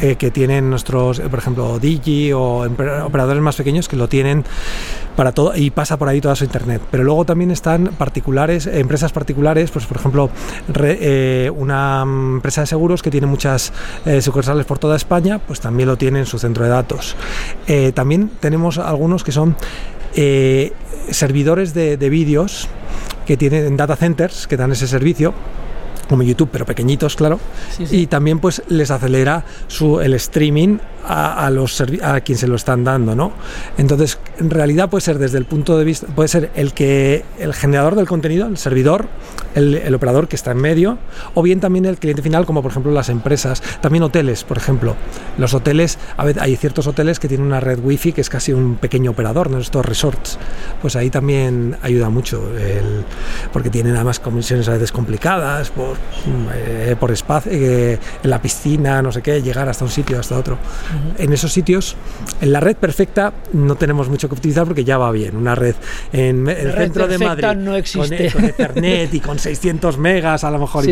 eh, 0.00 0.16
que 0.16 0.30
tienen 0.30 0.70
nuestros, 0.70 1.20
por 1.20 1.38
ejemplo, 1.38 1.78
Digi 1.78 2.32
o 2.32 2.64
operadores 3.04 3.42
más 3.42 3.56
pequeños 3.56 3.88
que 3.88 3.96
lo 3.96 4.08
tienen 4.08 4.44
para 5.16 5.32
todo 5.32 5.54
y 5.54 5.70
pasa 5.70 5.96
por 5.96 6.08
ahí 6.08 6.20
toda 6.20 6.36
su 6.36 6.44
internet. 6.44 6.82
Pero 6.90 7.04
luego 7.04 7.24
también 7.24 7.50
están 7.50 7.86
particulares, 7.98 8.66
empresas 8.66 9.12
particulares, 9.12 9.70
pues 9.70 9.86
por 9.86 9.96
ejemplo, 9.96 10.30
eh, 10.74 11.50
una 11.54 12.02
empresa 12.02 12.62
de 12.62 12.66
seguros 12.66 13.02
que 13.02 13.10
tiene 13.10 13.26
muchas 13.26 13.72
sucursales 14.20 14.66
por 14.66 14.78
toda 14.78 14.96
España, 14.96 15.38
pues 15.38 15.60
también 15.60 15.88
lo 15.88 15.96
tiene 15.96 16.20
en 16.20 16.26
su 16.26 16.38
centro 16.38 16.64
de 16.64 16.70
datos. 16.70 17.16
también 17.94 18.30
tenemos 18.40 18.78
algunos 18.78 19.24
que 19.24 19.32
son 19.32 19.56
servidores 21.10 21.74
de, 21.74 21.96
de 21.96 22.08
vídeos 22.08 22.68
que 23.26 23.36
tienen 23.36 23.76
data 23.76 23.96
centers 23.96 24.46
que 24.46 24.56
dan 24.56 24.72
ese 24.72 24.86
servicio 24.86 25.34
como 26.06 26.22
YouTube, 26.22 26.48
pero 26.50 26.66
pequeñitos, 26.66 27.16
claro. 27.16 27.38
Y 27.90 28.06
también 28.06 28.38
pues 28.38 28.62
les 28.68 28.90
acelera 28.90 29.44
su, 29.68 30.00
el 30.00 30.14
streaming 30.14 30.78
a, 31.06 31.50
los 31.50 31.82
a 32.02 32.20
quien 32.22 32.38
se 32.38 32.46
lo 32.46 32.56
están 32.56 32.84
dando, 32.84 33.14
¿no? 33.14 33.32
Entonces, 33.76 34.18
en 34.38 34.50
realidad 34.50 34.88
puede 34.88 35.02
ser 35.02 35.18
desde 35.18 35.38
el 35.38 35.44
punto 35.44 35.76
de 35.78 35.84
vista, 35.84 36.06
puede 36.06 36.28
ser 36.28 36.50
el 36.54 36.72
que 36.72 37.24
el 37.38 37.52
generador 37.54 37.94
del 37.94 38.06
contenido, 38.06 38.46
el 38.46 38.56
servidor, 38.56 39.08
el, 39.54 39.94
operador 39.94 40.28
que 40.28 40.36
está 40.36 40.52
en 40.52 40.58
medio, 40.58 40.98
o 41.34 41.42
bien 41.42 41.60
también 41.60 41.84
el 41.84 41.98
cliente 41.98 42.22
final, 42.22 42.46
como 42.46 42.62
por 42.62 42.70
ejemplo 42.70 42.92
las 42.92 43.08
empresas, 43.08 43.62
también 43.80 44.02
hoteles, 44.02 44.44
por 44.44 44.56
ejemplo. 44.56 44.96
Los 45.38 45.54
hoteles, 45.54 45.98
a 46.16 46.24
veces 46.24 46.42
hay 46.42 46.56
ciertos 46.56 46.86
hoteles 46.86 47.18
que 47.18 47.28
tienen 47.28 47.46
una 47.46 47.60
red 47.60 47.78
wifi 47.82 48.12
que 48.12 48.20
es 48.20 48.28
casi 48.28 48.52
un 48.52 48.76
pequeño 48.76 49.12
operador, 49.12 49.50
¿no? 49.50 49.58
estos 49.58 49.84
resorts. 49.84 50.38
Pues 50.80 50.96
ahí 50.96 51.10
también 51.10 51.76
ayuda 51.82 52.08
mucho, 52.10 52.50
el, 52.56 53.04
porque 53.52 53.70
tienen 53.70 53.94
además 53.94 54.20
comisiones 54.20 54.68
a 54.68 54.72
veces 54.72 54.90
complicadas, 54.90 55.70
por, 55.70 55.93
eh, 56.54 56.96
por 56.98 57.10
espacio, 57.10 57.52
eh, 57.52 57.98
en 58.22 58.30
la 58.30 58.40
piscina, 58.40 59.02
no 59.02 59.12
sé 59.12 59.22
qué, 59.22 59.42
llegar 59.42 59.68
hasta 59.68 59.84
un 59.84 59.90
sitio, 59.90 60.18
hasta 60.18 60.38
otro 60.38 60.58
en 61.18 61.32
esos 61.32 61.52
sitios, 61.52 61.96
en 62.40 62.52
la 62.52 62.60
red 62.60 62.76
perfecta 62.76 63.32
no 63.52 63.76
tenemos 63.76 64.08
mucho 64.08 64.28
que 64.28 64.34
utilizar 64.34 64.64
porque 64.64 64.84
ya 64.84 64.98
va 64.98 65.10
bien. 65.10 65.36
Una 65.36 65.54
red 65.54 65.74
en 66.12 66.48
el 66.48 66.72
centro 66.72 67.06
de 67.06 67.18
Madrid 67.18 67.48
no 67.56 67.76
existe. 67.76 68.30
Con, 68.30 68.44
Ethernet 68.44 69.14
y 69.14 69.20
con 69.20 69.38
600 69.38 69.98
megas 69.98 70.44
a 70.44 70.50
lo 70.50 70.58
mejor, 70.58 70.84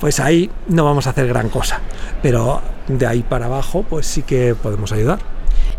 pues 0.00 0.20
ahí 0.20 0.50
no 0.68 0.84
vamos 0.84 1.06
a 1.06 1.10
hacer 1.10 1.26
gran 1.26 1.48
cosa. 1.48 1.80
Pero 2.22 2.60
de 2.88 3.06
ahí 3.06 3.22
para 3.22 3.46
abajo, 3.46 3.84
pues 3.88 4.06
sí 4.06 4.22
que 4.22 4.54
podemos 4.54 4.92
ayudar. 4.92 5.35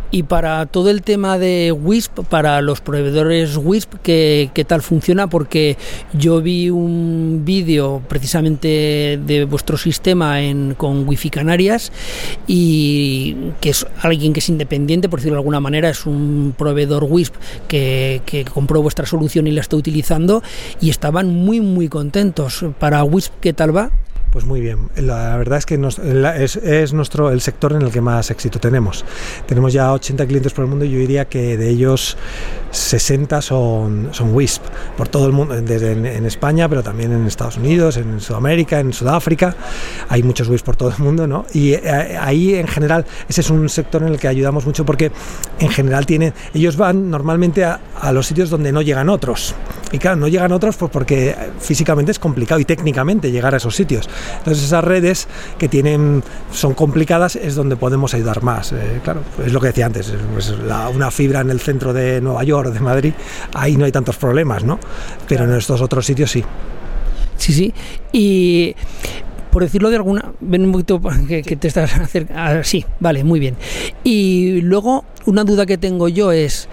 Y 0.09 0.23
para 0.23 0.65
todo 0.67 0.89
el 0.89 1.01
tema 1.01 1.37
de 1.37 1.73
WISP, 1.73 2.19
para 2.21 2.61
los 2.61 2.79
proveedores 2.79 3.57
WISP, 3.57 3.95
¿qué, 4.01 4.49
qué 4.53 4.63
tal 4.63 4.81
funciona? 4.81 5.27
Porque 5.27 5.77
yo 6.13 6.41
vi 6.41 6.69
un 6.69 7.41
vídeo 7.43 8.01
precisamente 8.07 9.19
de 9.25 9.45
vuestro 9.45 9.77
sistema 9.77 10.37
con 10.77 11.07
Wi-Fi 11.07 11.29
Canarias 11.29 11.91
y 12.47 13.35
que 13.59 13.71
es 13.71 13.85
alguien 14.01 14.31
que 14.31 14.39
es 14.39 14.47
independiente, 14.47 15.09
por 15.09 15.19
decirlo 15.19 15.35
de 15.35 15.39
alguna 15.39 15.59
manera, 15.59 15.89
es 15.89 16.05
un 16.05 16.53
proveedor 16.57 17.03
WISP 17.03 17.35
que, 17.67 18.21
que 18.25 18.45
compró 18.45 18.81
vuestra 18.81 19.05
solución 19.05 19.45
y 19.47 19.51
la 19.51 19.61
está 19.61 19.75
utilizando 19.75 20.41
y 20.79 20.89
estaban 20.89 21.27
muy, 21.27 21.59
muy 21.59 21.89
contentos. 21.89 22.63
Para 22.79 23.03
WISP, 23.03 23.33
¿qué 23.41 23.51
tal 23.51 23.75
va? 23.75 23.91
Pues 24.31 24.45
muy 24.45 24.59
bien. 24.59 24.89
La 24.97 25.37
verdad 25.37 25.57
es 25.57 25.65
que 25.65 25.75
es, 25.75 26.93
nuestro 26.93 27.31
el 27.31 27.41
sector 27.41 27.73
en 27.73 27.81
el 27.81 27.91
que 27.91 28.01
más 28.01 28.29
éxito 28.29 28.59
tenemos. 28.59 29.05
Tenemos 29.45 29.71
ya 29.71 29.93
80 29.93 30.25
clientes 30.25 30.53
por 30.53 30.65
el 30.65 30.69
mundo 30.69 30.83
y 30.83 30.91
yo 30.91 30.99
diría 30.99 31.25
que 31.25 31.57
de 31.57 31.69
ellos 31.69 32.17
60 32.71 33.41
son, 33.41 34.09
son 34.11 34.35
WISP 34.35 34.63
por 34.97 35.07
todo 35.07 35.27
el 35.27 35.31
mundo, 35.31 35.59
desde 35.61 35.93
en, 35.93 36.05
en, 36.05 36.25
España, 36.25 36.67
pero 36.67 36.83
también 36.83 37.13
en 37.13 37.25
Estados 37.25 37.57
Unidos, 37.57 37.95
en 37.97 38.19
Sudamérica, 38.19 38.79
en 38.79 38.91
Sudáfrica. 38.91 39.55
Hay 40.09 40.23
muchos 40.23 40.49
WISP 40.49 40.65
por 40.65 40.75
todo 40.75 40.89
el 40.89 40.99
mundo, 40.99 41.25
¿no? 41.25 41.45
Y 41.53 41.73
eh, 41.73 42.17
ahí 42.19 42.55
en 42.55 42.67
general 42.67 43.05
ese 43.29 43.41
es 43.41 43.49
un 43.49 43.69
sector 43.69 44.03
en 44.03 44.09
el 44.09 44.19
que 44.19 44.27
ayudamos 44.27 44.65
mucho 44.65 44.85
porque 44.85 45.11
en 45.59 45.69
general 45.69 46.05
tienen, 46.05 46.33
ellos 46.53 46.75
van 46.75 47.09
normalmente 47.09 47.63
a, 47.63 47.79
a 47.99 48.11
los 48.11 48.27
sitios 48.27 48.49
donde 48.49 48.73
no 48.73 48.81
llegan 48.81 49.07
otros. 49.07 49.55
Y 49.91 49.99
claro, 49.99 50.17
no 50.17 50.27
llegan 50.27 50.51
otros 50.51 50.75
pues 50.75 50.91
porque 50.91 51.33
físicamente 51.59 52.11
es 52.11 52.19
complicado 52.19 52.59
y 52.59 52.65
técnicamente 52.65 53.31
llegar 53.31 53.53
a 53.53 53.57
esos 53.57 53.75
sitios. 53.75 54.09
Entonces 54.37 54.63
esas 54.63 54.83
redes 54.83 55.27
que 55.57 55.67
tienen 55.67 56.23
son 56.51 56.73
complicadas 56.73 57.35
es 57.35 57.55
donde 57.55 57.75
podemos 57.75 58.13
ayudar 58.13 58.43
más. 58.43 58.71
Eh, 58.71 58.99
claro, 59.03 59.21
es 59.45 59.53
lo 59.53 59.59
que 59.59 59.67
decía 59.67 59.85
antes, 59.85 60.13
pues 60.33 60.49
la, 60.65 60.89
una 60.89 61.11
fibra 61.11 61.41
en 61.41 61.49
el 61.49 61.59
centro 61.59 61.93
de 61.93 62.21
Nueva 62.21 62.43
York 62.43 62.69
o 62.69 62.71
de 62.71 62.79
Madrid, 62.79 63.13
ahí 63.53 63.77
no 63.77 63.85
hay 63.85 63.91
tantos 63.91 64.17
problemas, 64.17 64.63
¿no? 64.63 64.79
Pero 65.27 65.45
en 65.45 65.53
estos 65.53 65.81
otros 65.81 66.05
sitios 66.05 66.31
sí. 66.31 66.43
Sí, 67.37 67.53
sí. 67.53 67.73
Y 68.11 68.75
por 69.51 69.63
decirlo 69.63 69.89
de 69.89 69.95
alguna, 69.95 70.33
ven 70.39 70.65
un 70.65 70.71
poquito 70.71 71.01
que, 71.27 71.41
que 71.41 71.55
te 71.55 71.67
estás 71.67 71.97
acercando. 71.97 72.63
Sí, 72.63 72.85
vale, 72.99 73.23
muy 73.23 73.39
bien. 73.39 73.55
Y 74.03 74.61
luego 74.61 75.05
una 75.25 75.43
duda 75.43 75.65
que 75.65 75.77
tengo 75.77 76.07
yo 76.07 76.31
es 76.31 76.67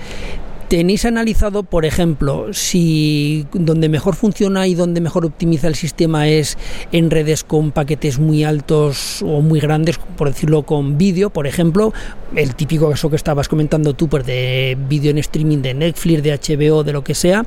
¿Tenéis 0.68 1.04
analizado, 1.04 1.62
por 1.62 1.84
ejemplo, 1.84 2.52
si 2.52 3.46
donde 3.52 3.88
mejor 3.88 4.14
funciona 4.16 4.66
y 4.66 4.74
donde 4.74 5.00
mejor 5.00 5.26
optimiza 5.26 5.68
el 5.68 5.74
sistema 5.74 6.26
es 6.28 6.56
en 6.90 7.10
redes 7.10 7.44
con 7.44 7.70
paquetes 7.70 8.18
muy 8.18 8.44
altos 8.44 9.22
o 9.22 9.40
muy 9.42 9.60
grandes, 9.60 9.98
por 9.98 10.28
decirlo 10.28 10.62
con 10.62 10.96
vídeo, 10.96 11.28
por 11.30 11.46
ejemplo, 11.46 11.92
el 12.34 12.54
típico 12.54 12.90
caso 12.90 13.10
que 13.10 13.16
estabas 13.16 13.48
comentando 13.48 13.94
tú, 13.94 14.08
pues 14.08 14.24
de 14.24 14.76
vídeo 14.88 15.10
en 15.10 15.18
streaming 15.18 15.58
de 15.58 15.74
Netflix, 15.74 16.22
de 16.22 16.32
HBO, 16.32 16.82
de 16.82 16.92
lo 16.92 17.04
que 17.04 17.14
sea, 17.14 17.44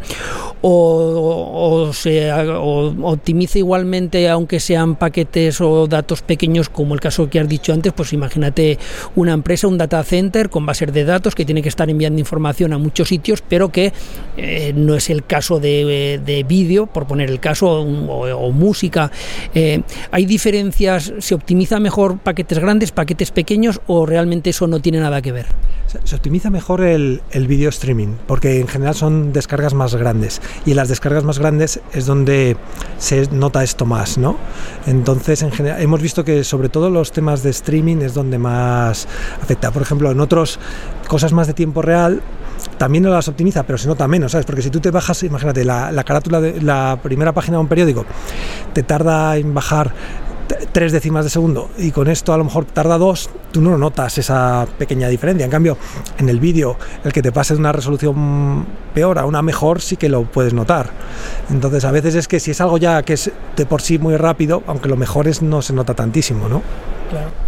o, 0.61 1.87
o 1.87 1.93
se 1.93 2.31
optimiza 2.31 3.57
igualmente, 3.57 4.29
aunque 4.29 4.59
sean 4.59 4.95
paquetes 4.95 5.59
o 5.59 5.87
datos 5.87 6.21
pequeños, 6.21 6.69
como 6.69 6.93
el 6.93 6.99
caso 6.99 7.29
que 7.29 7.39
has 7.39 7.49
dicho 7.49 7.73
antes, 7.73 7.93
pues 7.93 8.13
imagínate 8.13 8.77
una 9.15 9.33
empresa, 9.33 9.67
un 9.67 9.77
data 9.77 10.03
center 10.03 10.49
con 10.49 10.65
bases 10.65 10.93
de 10.93 11.03
datos 11.03 11.33
que 11.33 11.45
tiene 11.45 11.61
que 11.63 11.69
estar 11.69 11.89
enviando 11.89 12.19
información 12.19 12.73
a 12.73 12.77
muchos 12.77 13.06
sitios, 13.07 13.41
pero 13.41 13.69
que 13.69 13.93
eh, 14.37 14.73
no 14.75 14.95
es 14.95 15.09
el 15.09 15.25
caso 15.25 15.59
de, 15.59 16.21
de 16.23 16.43
vídeo, 16.43 16.85
por 16.85 17.07
poner 17.07 17.29
el 17.29 17.39
caso, 17.39 17.81
o, 17.81 18.51
música. 18.51 19.11
Eh, 19.53 19.81
¿Hay 20.11 20.25
diferencias? 20.25 21.13
¿Se 21.19 21.35
optimiza 21.35 21.79
mejor 21.79 22.19
paquetes 22.19 22.59
grandes, 22.59 22.91
paquetes 22.91 23.31
pequeños, 23.31 23.81
o 23.87 24.05
realmente 24.05 24.51
eso 24.51 24.67
no 24.67 24.79
tiene 24.79 24.99
nada 24.99 25.21
que 25.21 25.31
ver? 25.31 25.47
Se 26.03 26.15
optimiza 26.15 26.49
mejor 26.49 26.81
el, 26.81 27.21
el 27.31 27.47
video 27.47 27.69
streaming, 27.69 28.15
porque 28.27 28.59
en 28.59 28.67
general 28.67 28.93
son 28.93 29.31
descargas 29.31 29.73
más 29.73 29.95
grandes, 29.95 30.41
y 30.65 30.73
las 30.73 30.89
descargas 30.89 31.23
más 31.23 31.39
grandes 31.39 31.79
es 31.93 32.05
donde 32.05 32.57
se 32.97 33.27
nota 33.31 33.63
esto 33.63 33.85
más, 33.85 34.17
¿no? 34.17 34.37
Entonces, 34.85 35.41
en 35.43 35.51
general, 35.51 35.81
hemos 35.81 36.01
visto 36.01 36.23
que 36.23 36.43
sobre 36.43 36.69
todo 36.69 36.89
los 36.89 37.11
temas 37.11 37.41
de 37.41 37.51
streaming 37.51 37.97
es 37.97 38.13
donde 38.13 38.37
más 38.37 39.07
afecta. 39.41 39.71
Por 39.71 39.81
ejemplo, 39.81 40.11
en 40.11 40.19
otros 40.19 40.59
cosas 41.07 41.31
más 41.33 41.47
de 41.47 41.53
tiempo 41.53 41.81
real, 41.81 42.21
también 42.77 43.03
no 43.03 43.09
las 43.09 43.27
optimiza, 43.27 43.63
pero 43.63 43.77
se 43.77 43.87
nota 43.87 44.07
menos, 44.07 44.31
¿sabes? 44.31 44.45
Porque 44.45 44.61
si 44.61 44.69
tú 44.69 44.79
te 44.79 44.91
bajas, 44.91 45.23
imagínate, 45.23 45.63
la, 45.63 45.91
la 45.91 46.03
carátula 46.03 46.41
de 46.41 46.61
la 46.61 46.99
primera 47.01 47.33
página 47.33 47.57
de 47.57 47.61
un 47.61 47.67
periódico, 47.67 48.05
te 48.73 48.83
tarda 48.83 49.37
en 49.37 49.53
bajar 49.53 49.93
tres 50.71 50.91
décimas 50.91 51.25
de 51.25 51.29
segundo 51.29 51.69
y 51.77 51.91
con 51.91 52.07
esto 52.07 52.33
a 52.33 52.37
lo 52.37 52.43
mejor 52.43 52.65
tarda 52.65 52.97
dos, 52.97 53.29
tú 53.51 53.61
no 53.61 53.77
notas 53.77 54.17
esa 54.17 54.67
pequeña 54.77 55.07
diferencia. 55.07 55.45
En 55.45 55.51
cambio, 55.51 55.77
en 56.17 56.29
el 56.29 56.39
vídeo, 56.39 56.77
el 57.03 57.11
que 57.11 57.21
te 57.21 57.31
pase 57.31 57.53
de 57.53 57.59
una 57.59 57.71
resolución 57.71 58.65
peor 58.93 59.19
a 59.19 59.25
una 59.25 59.41
mejor, 59.41 59.81
sí 59.81 59.97
que 59.97 60.09
lo 60.09 60.23
puedes 60.23 60.53
notar. 60.53 60.89
Entonces, 61.49 61.85
a 61.85 61.91
veces 61.91 62.15
es 62.15 62.27
que 62.27 62.39
si 62.39 62.51
es 62.51 62.61
algo 62.61 62.77
ya 62.77 63.03
que 63.03 63.13
es 63.13 63.31
de 63.55 63.65
por 63.65 63.81
sí 63.81 63.99
muy 63.99 64.15
rápido, 64.17 64.63
aunque 64.67 64.89
lo 64.89 64.95
mejor 64.97 65.27
es 65.27 65.41
no 65.41 65.61
se 65.61 65.73
nota 65.73 65.93
tantísimo, 65.93 66.47
¿no? 66.47 66.61
Claro. 67.09 67.46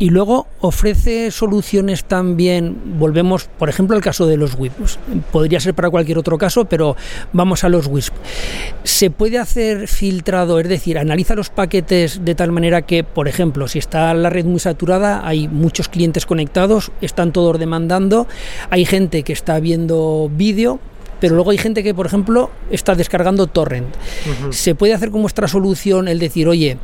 Y 0.00 0.08
luego 0.08 0.46
ofrece 0.60 1.30
soluciones 1.30 2.04
también, 2.04 2.98
volvemos, 2.98 3.50
por 3.58 3.68
ejemplo, 3.68 3.94
al 3.94 4.02
caso 4.02 4.26
de 4.26 4.38
los 4.38 4.58
WISP. 4.58 4.72
Podría 5.30 5.60
ser 5.60 5.74
para 5.74 5.90
cualquier 5.90 6.16
otro 6.16 6.38
caso, 6.38 6.64
pero 6.64 6.96
vamos 7.34 7.64
a 7.64 7.68
los 7.68 7.86
WISP. 7.86 8.14
Se 8.82 9.10
puede 9.10 9.38
hacer 9.38 9.88
filtrado, 9.88 10.58
es 10.58 10.70
decir, 10.70 10.98
analiza 10.98 11.34
los 11.34 11.50
paquetes 11.50 12.24
de 12.24 12.34
tal 12.34 12.50
manera 12.50 12.80
que, 12.80 13.04
por 13.04 13.28
ejemplo, 13.28 13.68
si 13.68 13.78
está 13.78 14.14
la 14.14 14.30
red 14.30 14.46
muy 14.46 14.58
saturada, 14.58 15.20
hay 15.28 15.48
muchos 15.48 15.90
clientes 15.90 16.24
conectados, 16.24 16.92
están 17.02 17.30
todos 17.32 17.58
demandando, 17.58 18.26
hay 18.70 18.86
gente 18.86 19.22
que 19.22 19.34
está 19.34 19.60
viendo 19.60 20.30
vídeo, 20.34 20.80
pero 21.20 21.34
luego 21.34 21.50
hay 21.50 21.58
gente 21.58 21.82
que, 21.82 21.92
por 21.92 22.06
ejemplo, 22.06 22.50
está 22.70 22.94
descargando 22.94 23.48
torrent. 23.48 23.94
Uh 23.94 24.46
-huh. 24.46 24.52
Se 24.52 24.74
puede 24.74 24.94
hacer 24.94 25.10
como 25.10 25.24
vuestra 25.24 25.46
solución 25.46 26.08
el 26.08 26.18
decir, 26.18 26.48
oye, 26.48 26.78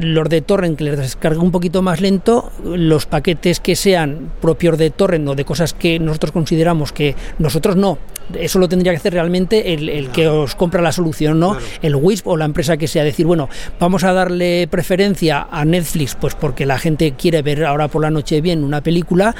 los 0.00 0.28
de 0.28 0.42
torrent 0.42 0.76
que 0.76 0.84
les 0.84 0.98
descargue 0.98 1.38
un 1.38 1.50
poquito 1.50 1.82
más 1.82 2.00
lento, 2.00 2.50
los 2.64 3.06
paquetes 3.06 3.60
que 3.60 3.76
sean 3.76 4.32
propios 4.40 4.78
de 4.78 4.90
torrent 4.90 5.28
o 5.28 5.34
de 5.34 5.44
cosas 5.44 5.74
que 5.74 5.98
nosotros 5.98 6.32
consideramos 6.32 6.92
que 6.92 7.16
nosotros 7.38 7.76
no, 7.76 7.98
eso 8.38 8.58
lo 8.58 8.68
tendría 8.68 8.92
que 8.92 8.98
hacer 8.98 9.12
realmente 9.12 9.74
el, 9.74 9.88
el 9.88 10.10
que 10.10 10.28
os 10.28 10.54
compra 10.54 10.82
la 10.82 10.92
solución, 10.92 11.40
¿no? 11.40 11.50
Claro. 11.50 11.64
El 11.82 11.96
WISP 11.96 12.26
o 12.26 12.36
la 12.36 12.44
empresa 12.44 12.76
que 12.76 12.88
sea. 12.88 13.04
Decir, 13.04 13.26
bueno, 13.26 13.48
vamos 13.78 14.04
a 14.04 14.12
darle 14.12 14.68
preferencia 14.70 15.46
a 15.50 15.64
Netflix, 15.64 16.14
pues 16.14 16.34
porque 16.34 16.66
la 16.66 16.78
gente 16.78 17.12
quiere 17.12 17.42
ver 17.42 17.64
ahora 17.64 17.88
por 17.88 18.02
la 18.02 18.10
noche 18.10 18.40
bien 18.40 18.64
una 18.64 18.80
película 18.80 19.34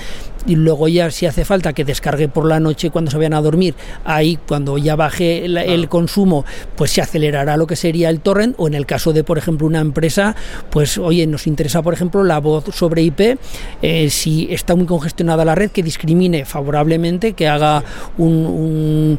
y 0.47 0.57
luego 0.57 0.89
ya 0.89 1.11
si 1.11 1.27
hace 1.27 1.45
falta 1.45 1.73
que 1.73 1.85
descargue 1.85 2.29
por 2.29 2.47
la 2.47 2.61
noche 2.61 2.91
cuando 2.91 3.11
se 3.11 3.17
vayan 3.17 3.35
a 3.35 3.41
dormir, 3.41 3.75
ahí 4.05 4.39
cuando 4.47 4.79
ya 4.79 4.97
baje 4.97 5.45
el, 5.45 5.89
consumo, 5.89 6.45
pues 6.77 6.91
se 6.91 7.01
acelerará 7.01 7.57
lo 7.57 7.67
que 7.67 7.77
sería 7.77 8.09
el 8.09 8.21
torrent 8.21 8.55
o 8.59 8.67
en 8.67 8.75
el 8.75 8.87
caso 8.87 9.13
de, 9.13 9.25
por 9.25 9.39
ejemplo, 9.39 9.67
una 9.67 9.81
empresa, 9.81 10.35
pues 10.71 10.99
oye, 10.99 11.27
nos 11.27 11.47
interesa, 11.47 11.83
por 11.83 11.95
ejemplo, 11.95 12.25
la 12.25 12.39
voz 12.39 12.65
sobre 12.75 13.03
IP, 13.03 13.39
eh, 13.83 14.11
si 14.11 14.49
está 14.51 14.75
muy 14.75 14.87
congestionada 14.87 15.45
la 15.45 15.55
red, 15.55 15.71
que 15.71 15.83
discrimine 15.83 16.45
favorablemente, 16.45 17.33
que 17.35 17.49
haga 17.49 17.85
un, 18.19 18.33
un 18.33 19.19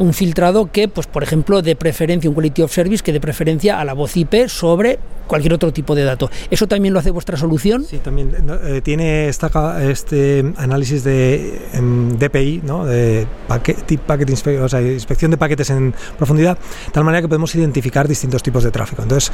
un 0.00 0.14
filtrado 0.14 0.72
que, 0.72 0.88
pues, 0.88 1.06
por 1.06 1.22
ejemplo, 1.22 1.60
de 1.60 1.76
preferencia, 1.76 2.30
un 2.30 2.34
quality 2.34 2.62
of 2.62 2.72
service 2.72 3.02
que 3.02 3.12
de 3.12 3.20
preferencia 3.20 3.78
a 3.80 3.84
la 3.84 3.92
voz 3.92 4.16
IP 4.16 4.48
sobre 4.48 4.98
cualquier 5.26 5.52
otro 5.52 5.72
tipo 5.72 5.94
de 5.94 6.02
dato. 6.04 6.30
¿Eso 6.50 6.66
también 6.66 6.94
lo 6.94 7.00
hace 7.00 7.10
vuestra 7.10 7.36
solución? 7.36 7.84
Sí, 7.84 7.98
también 7.98 8.34
eh, 8.64 8.80
tiene 8.82 9.28
esta, 9.28 9.84
este 9.84 10.52
análisis 10.56 11.04
de 11.04 11.60
um, 11.78 12.18
DPI, 12.18 12.62
¿no? 12.64 12.84
de 12.84 13.26
paquete, 13.46 13.98
packet 13.98 14.30
inspe 14.30 14.58
o 14.58 14.68
sea, 14.68 14.80
inspección 14.80 15.30
de 15.30 15.36
paquetes 15.36 15.70
en 15.70 15.94
profundidad, 16.16 16.58
de 16.58 16.92
tal 16.92 17.04
manera 17.04 17.22
que 17.22 17.28
podemos 17.28 17.54
identificar 17.54 18.08
distintos 18.08 18.42
tipos 18.42 18.64
de 18.64 18.70
tráfico. 18.72 19.02
Entonces, 19.02 19.30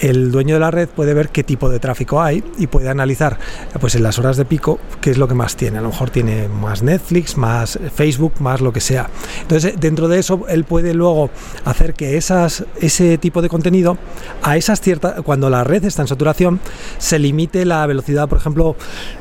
el 0.00 0.30
dueño 0.30 0.54
de 0.54 0.60
la 0.60 0.70
red 0.70 0.88
puede 0.88 1.14
ver 1.14 1.28
qué 1.30 1.44
tipo 1.44 1.68
de 1.68 1.78
tráfico 1.78 2.22
hay 2.22 2.42
y 2.58 2.66
puede 2.66 2.88
analizar 2.88 3.38
pues 3.80 3.94
en 3.94 4.02
las 4.02 4.18
horas 4.18 4.36
de 4.36 4.44
pico 4.44 4.78
qué 5.00 5.10
es 5.10 5.18
lo 5.18 5.28
que 5.28 5.34
más 5.34 5.56
tiene. 5.56 5.78
A 5.78 5.80
lo 5.80 5.88
mejor 5.88 6.10
tiene 6.10 6.48
más 6.48 6.82
Netflix, 6.82 7.36
más 7.36 7.78
Facebook, 7.94 8.34
más 8.40 8.60
lo 8.60 8.72
que 8.72 8.80
sea. 8.80 9.08
Entonces, 9.42 9.74
dentro 9.78 9.97
de 10.06 10.20
eso, 10.20 10.44
él 10.48 10.62
puede 10.64 10.94
luego 10.94 11.30
hacer 11.64 11.94
que 11.94 12.16
esas, 12.16 12.64
ese 12.80 13.18
tipo 13.18 13.42
de 13.42 13.48
contenido 13.48 13.98
a 14.42 14.56
esas 14.56 14.80
ciertas, 14.80 15.22
cuando 15.22 15.50
la 15.50 15.64
red 15.64 15.84
está 15.84 16.02
en 16.02 16.08
saturación, 16.08 16.60
se 16.98 17.18
limite 17.18 17.64
la 17.64 17.84
velocidad. 17.86 18.28
Por 18.28 18.38
ejemplo, 18.38 18.76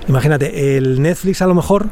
imagínate, 0.07 0.77
el 0.77 1.01
Netflix 1.01 1.41
a 1.41 1.47
lo 1.47 1.55
mejor 1.55 1.87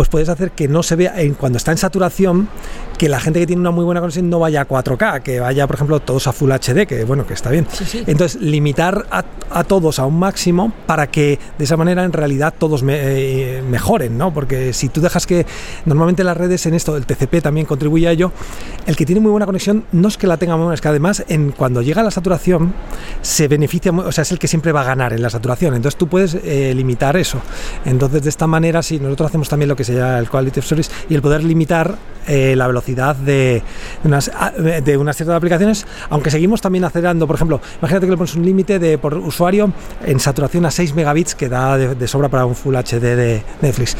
pues 0.00 0.08
puedes 0.08 0.30
hacer 0.30 0.52
que 0.52 0.66
no 0.66 0.82
se 0.82 0.96
vea 0.96 1.20
en, 1.20 1.34
cuando 1.34 1.58
está 1.58 1.72
en 1.72 1.76
saturación 1.76 2.48
que 2.96 3.10
la 3.10 3.20
gente 3.20 3.38
que 3.38 3.46
tiene 3.46 3.60
una 3.60 3.70
muy 3.70 3.84
buena 3.84 4.00
conexión 4.00 4.30
no 4.30 4.38
vaya 4.38 4.62
a 4.62 4.66
4K, 4.66 5.20
que 5.20 5.40
vaya, 5.40 5.66
por 5.66 5.76
ejemplo, 5.76 6.00
todos 6.00 6.26
a 6.26 6.32
Full 6.32 6.50
HD, 6.52 6.86
que 6.86 7.04
bueno, 7.04 7.26
que 7.26 7.34
está 7.34 7.50
bien. 7.50 7.66
Sí, 7.70 7.84
sí. 7.84 8.04
Entonces, 8.06 8.40
limitar 8.40 9.06
a, 9.10 9.64
todos 9.64 9.98
a 9.98 10.06
un 10.06 10.18
máximo 10.18 10.72
para 10.86 11.08
que 11.08 11.38
de 11.58 11.64
esa 11.64 11.76
manera 11.76 12.04
en 12.04 12.14
realidad 12.14 12.54
todos 12.56 12.82
eh, 12.88 13.62
mejoren, 13.68 14.16
¿no? 14.16 14.32
Porque 14.32 14.72
si 14.72 14.88
tú 14.88 15.02
dejas 15.02 15.26
que 15.26 15.44
normalmente 15.84 16.24
las 16.24 16.36
redes 16.36 16.64
en 16.64 16.72
esto, 16.72 16.96
el 16.96 17.04
TCP 17.04 17.42
también 17.42 17.66
contribuye 17.66 18.08
a 18.08 18.12
ello, 18.12 18.32
el 18.86 18.96
que 18.96 19.04
tiene 19.04 19.20
muy 19.20 19.30
buena 19.30 19.46
conexión 19.46 19.84
no 19.92 20.08
es 20.08 20.16
que 20.16 20.26
la 20.26 20.38
tenga 20.38 20.56
muy 20.56 20.64
buena, 20.64 20.74
es 20.74 20.80
que 20.80 20.88
además 20.88 21.24
en, 21.28 21.52
cuando 21.52 21.82
llega 21.82 22.00
a 22.00 22.04
la 22.04 22.10
saturación 22.10 22.72
se 23.20 23.48
beneficia, 23.48 23.92
o 23.92 24.12
sea, 24.12 24.22
es 24.22 24.32
el 24.32 24.38
que 24.38 24.48
siempre 24.48 24.72
va 24.72 24.80
a 24.80 24.84
ganar 24.84 25.12
en 25.12 25.20
la 25.20 25.28
saturación. 25.28 25.74
Entonces 25.74 25.98
tú 25.98 26.06
puedes 26.06 26.34
eh, 26.34 26.72
limitar 26.74 27.16
eso. 27.16 27.40
Entonces 27.84 28.22
de 28.22 28.28
esta 28.28 28.46
manera, 28.46 28.82
sí, 28.82 28.98
nosotros 28.98 29.28
hacemos 29.28 29.48
también 29.48 29.68
lo 29.68 29.76
que 29.76 29.84
se 29.84 29.89
llama 29.94 30.18
el 30.18 30.28
Quality 30.28 30.60
of 30.60 30.66
Service 30.66 30.90
y 31.08 31.14
el 31.14 31.22
poder 31.22 31.44
limitar 31.44 31.96
eh, 32.26 32.54
la 32.54 32.66
velocidad 32.66 33.16
de 33.16 33.62
unas, 34.04 34.30
de 34.84 34.96
unas 34.96 35.16
ciertas 35.16 35.36
aplicaciones, 35.36 35.86
aunque 36.10 36.30
seguimos 36.30 36.60
también 36.60 36.84
acelerando. 36.84 37.26
Por 37.26 37.36
ejemplo, 37.36 37.60
imagínate 37.78 38.06
que 38.06 38.10
le 38.10 38.16
pones 38.16 38.34
un 38.34 38.44
límite 38.44 38.78
de 38.78 38.98
por 38.98 39.14
usuario 39.14 39.72
en 40.04 40.20
saturación 40.20 40.66
a 40.66 40.70
6 40.70 40.94
megabits 40.94 41.34
que 41.34 41.48
da 41.48 41.76
de, 41.76 42.08
sobra 42.08 42.28
para 42.28 42.44
un 42.46 42.54
Full 42.54 42.76
HD 42.76 43.00
de 43.00 43.42
Netflix. 43.62 43.96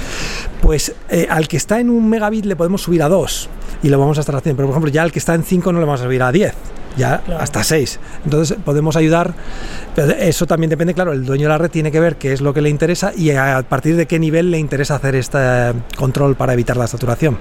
Pues 0.61 0.95
eh, 1.09 1.27
al 1.29 1.49
que 1.49 1.57
está 1.57 1.81
en 1.81 1.91
un 1.91 2.09
megabit 2.09 2.45
le 2.45 2.57
podemos 2.57 2.83
subir 2.83 3.03
a 3.03 3.09
2 3.09 3.49
y 3.83 3.89
lo 3.89 3.99
vamos 3.99 4.19
a 4.19 4.21
estar 4.21 4.37
haciendo. 4.37 4.59
Pero 4.59 4.69
por 4.69 4.75
ejemplo, 4.75 4.91
ya 4.91 5.03
al 5.03 5.13
que 5.13 5.19
está 5.19 5.35
en 5.35 5.43
5 5.43 5.73
no 5.73 5.81
le 5.81 5.87
vamos 5.87 6.01
a 6.01 6.05
subir 6.05 6.23
a 6.23 6.31
10 6.31 6.80
ya 6.97 7.23
hasta 7.39 7.65
6. 7.65 8.01
Entonces 8.25 8.57
podemos 8.65 8.97
ayudar, 8.97 9.35
pero 9.95 10.13
eso 10.13 10.47
también 10.47 10.71
depende, 10.71 10.95
claro, 10.95 11.13
el 11.13 11.25
dueño 11.25 11.45
de 11.45 11.49
la 11.49 11.59
red 11.59 11.71
tiene 11.71 11.91
que 11.91 12.01
ver 12.01 12.17
qué 12.17 12.33
es 12.33 12.41
lo 12.41 12.55
que 12.55 12.61
le 12.61 12.71
interesa 12.71 13.13
y 13.17 13.31
a 13.31 13.63
partir 13.69 13.97
de 13.97 14.07
qué 14.07 14.19
nivel 14.19 14.51
le 14.51 14.59
interesa 14.59 14.97
hacer 14.97 15.15
este 15.15 15.39
control 15.97 16.37
para 16.37 16.53
evitar 16.53 16.77
la 16.77 16.87
saturación. 16.87 17.39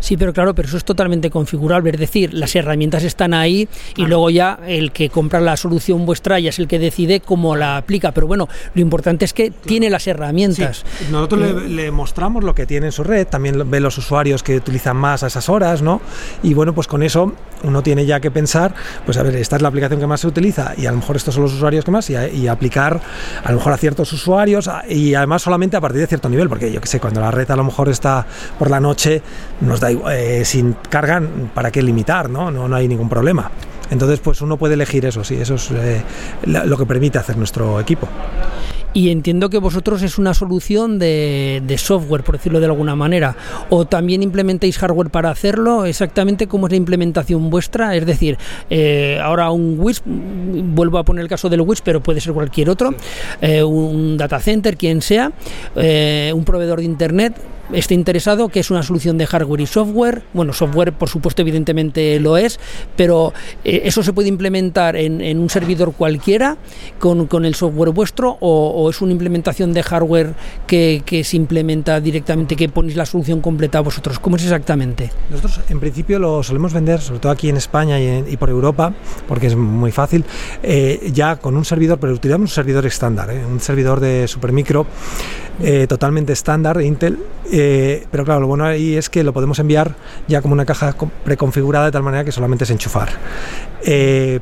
Sí, 0.00 0.16
pero 0.16 0.32
claro, 0.32 0.54
pero 0.54 0.66
eso 0.66 0.78
es 0.78 0.84
totalmente 0.84 1.30
configurable, 1.30 1.90
es 1.90 1.98
decir, 1.98 2.32
las 2.32 2.56
herramientas 2.56 3.04
están 3.04 3.34
ahí 3.34 3.68
y 3.96 4.06
luego 4.06 4.30
ya 4.30 4.58
el 4.66 4.92
que 4.92 5.10
compra 5.10 5.40
la 5.40 5.56
solución 5.58 6.06
vuestra 6.06 6.40
ya 6.40 6.48
es 6.48 6.58
el 6.58 6.66
que 6.68 6.78
decide 6.78 7.20
cómo 7.20 7.54
la 7.54 7.76
aplica, 7.76 8.12
pero 8.12 8.26
bueno, 8.26 8.48
lo 8.74 8.80
importante 8.80 9.26
es 9.26 9.34
que 9.34 9.50
tiene 9.50 9.90
las 9.90 10.06
herramientas. 10.06 10.84
Nosotros 11.10 11.40
le, 11.40 11.68
le, 11.68 11.90
mostramos 11.90 12.44
lo 12.44 12.54
que 12.54 12.66
tiene 12.66 12.86
en 12.86 12.92
su 12.92 13.04
red, 13.04 13.26
también 13.26 13.70
ve 13.70 13.80
los 13.80 13.98
usuarios 13.98 14.42
que 14.42 14.56
utilizan 14.56 14.96
más 14.96 15.22
a 15.22 15.26
esas 15.26 15.50
horas, 15.50 15.82
¿no? 15.82 16.00
Y 16.42 16.54
bueno, 16.54 16.74
pues 16.74 16.86
con 16.86 17.02
eso 17.02 17.34
uno 17.62 17.82
tiene 17.82 18.06
ya 18.06 18.20
que 18.20 18.30
pensar, 18.30 18.74
pues 19.04 19.16
a 19.16 19.22
ver, 19.22 19.36
esta 19.36 19.56
es 19.56 19.62
la 19.62 19.68
aplicación 19.68 20.00
que 20.00 20.06
más 20.06 20.20
se 20.20 20.26
utiliza 20.26 20.72
y 20.76 20.86
a 20.86 20.90
lo 20.90 20.98
mejor 20.98 21.16
estos 21.16 21.34
son 21.34 21.44
los 21.44 21.52
usuarios 21.52 21.84
que 21.84 21.90
más 21.90 22.08
y, 22.10 22.48
aplicar 22.48 23.00
a 23.44 23.50
lo 23.52 23.58
mejor 23.58 23.72
a 23.72 23.76
ciertos 23.76 24.12
usuarios 24.12 24.68
y 24.88 25.14
además 25.14 25.42
solamente 25.42 25.76
a 25.76 25.80
partir 25.80 26.00
de 26.00 26.06
cierto 26.06 26.28
nivel, 26.28 26.48
porque 26.48 26.72
yo 26.72 26.80
que 26.80 26.88
sé, 26.88 26.98
cuando 26.98 27.20
la 27.20 27.30
red 27.30 27.50
a 27.50 27.56
lo 27.56 27.64
mejor 27.64 27.88
está 27.88 28.26
por 28.58 28.70
la 28.70 28.80
noche, 28.80 29.22
nos 29.60 29.78
da 29.78 29.90
eh, 29.90 30.44
sin 30.44 30.74
carga, 30.88 31.22
¿para 31.54 31.70
qué 31.70 31.82
limitar? 31.82 32.28
¿no? 32.28 32.50
No, 32.50 32.68
no 32.68 32.76
hay 32.76 32.88
ningún 32.88 33.08
problema. 33.08 33.50
Entonces, 33.90 34.20
pues 34.20 34.40
uno 34.40 34.56
puede 34.56 34.74
elegir 34.74 35.04
eso, 35.04 35.24
sí, 35.24 35.34
eso 35.34 35.56
es 35.56 35.70
eh, 35.72 36.02
lo 36.44 36.76
que 36.76 36.86
permite 36.86 37.18
hacer 37.18 37.36
nuestro 37.36 37.80
equipo. 37.80 38.08
Y 38.92 39.10
entiendo 39.10 39.50
que 39.50 39.58
vosotros 39.58 40.02
es 40.02 40.18
una 40.18 40.34
solución 40.34 40.98
de, 40.98 41.74
software, 41.78 42.24
por 42.24 42.36
decirlo 42.36 42.58
de 42.58 42.66
alguna 42.66 42.96
manera. 42.96 43.36
¿O 43.68 43.84
también 43.84 44.22
implementáis 44.22 44.78
hardware 44.78 45.10
para 45.10 45.30
hacerlo? 45.30 45.86
¿Exactamente 45.86 46.48
cómo 46.48 46.66
es 46.66 46.72
la 46.72 46.76
implementación 46.76 47.50
vuestra? 47.50 47.94
Es 47.94 48.04
decir, 48.04 48.36
eh, 48.68 49.18
ahora 49.22 49.50
un 49.52 49.76
WISP, 49.78 50.04
vuelvo 50.06 50.98
a 50.98 51.04
poner 51.04 51.22
el 51.22 51.28
caso 51.28 51.48
del 51.48 51.60
WISP, 51.60 51.84
pero 51.84 52.02
puede 52.02 52.20
ser 52.20 52.32
cualquier 52.32 52.68
otro, 52.68 52.94
eh, 53.40 53.62
un 53.62 54.16
data 54.16 54.40
center, 54.40 54.76
quien 54.76 55.02
sea, 55.02 55.32
eh, 55.76 56.32
un 56.34 56.44
proveedor 56.44 56.80
de 56.80 56.84
Internet, 56.84 57.34
esté 57.72 57.94
interesado, 57.94 58.48
que 58.48 58.60
es 58.60 58.70
una 58.70 58.82
solución 58.82 59.18
de 59.18 59.26
hardware 59.26 59.60
y 59.60 59.66
software. 59.66 60.22
Bueno, 60.32 60.52
software, 60.52 60.92
por 60.92 61.08
supuesto, 61.08 61.42
evidentemente 61.42 62.18
lo 62.20 62.36
es, 62.36 62.58
pero 62.96 63.32
eso 63.64 64.02
se 64.02 64.12
puede 64.12 64.28
implementar 64.28 64.96
en, 64.96 65.38
un 65.38 65.50
servidor 65.50 65.92
cualquiera 65.92 66.56
con, 66.98 67.26
con 67.26 67.44
el 67.44 67.54
software 67.54 67.90
vuestro 67.90 68.38
o, 68.40 68.88
es 68.90 69.00
una 69.00 69.12
implementación 69.12 69.72
de 69.72 69.82
hardware 69.82 70.34
que, 70.66 71.22
se 71.24 71.36
implementa 71.36 72.00
directamente, 72.00 72.56
que 72.56 72.68
ponéis 72.68 72.96
la 72.96 73.06
solución 73.06 73.40
completa 73.40 73.78
a 73.78 73.80
vosotros? 73.82 74.18
¿Cómo 74.18 74.36
es 74.36 74.44
exactamente? 74.44 75.10
Nosotros 75.30 75.60
en 75.68 75.80
principio 75.80 76.18
lo 76.18 76.42
solemos 76.42 76.72
vender, 76.72 77.00
sobre 77.00 77.20
todo 77.20 77.32
aquí 77.32 77.48
en 77.48 77.56
España 77.56 78.00
y, 78.00 78.36
por 78.36 78.50
Europa, 78.50 78.92
porque 79.28 79.48
es 79.48 79.56
muy 79.56 79.92
fácil, 79.92 80.24
eh, 80.62 81.10
ya 81.12 81.36
con 81.36 81.56
un 81.56 81.64
servidor, 81.64 81.98
pero 81.98 82.14
utilizamos 82.14 82.50
un 82.50 82.54
servidor 82.54 82.86
estándar, 82.86 83.30
¿eh? 83.30 83.44
un 83.44 83.60
servidor 83.60 84.00
de 84.00 84.26
supermicro 84.28 84.86
eh, 85.62 85.86
totalmente 85.86 86.32
estándar 86.32 86.80
Intel, 86.80 87.18
pero 88.10 88.24
claro, 88.24 88.40
lo 88.40 88.46
bueno 88.46 88.64
ahí 88.64 88.96
es 88.96 89.10
que 89.10 89.24
lo 89.24 89.32
podemos 89.32 89.58
enviar 89.58 89.94
ya 90.28 90.42
como 90.42 90.54
una 90.54 90.64
caja 90.64 90.94
preconfigurada 91.24 91.86
de 91.86 91.92
tal 91.92 92.02
manera 92.02 92.24
que 92.24 92.32
solamente 92.32 92.64
es 92.64 92.70
enchufar. 92.70 93.10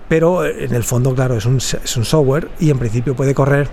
pero 0.09 0.45
en 0.45 0.75
el 0.75 0.85
fondo, 0.85 1.15
claro, 1.15 1.37
es 1.37 1.47
un, 1.47 1.57
es 1.59 1.97
un 1.97 2.05
software 2.05 2.49
y 2.61 2.71
en 2.71 2.79
principio 2.79 3.15
puede 3.15 3.35
correr 3.35 3.69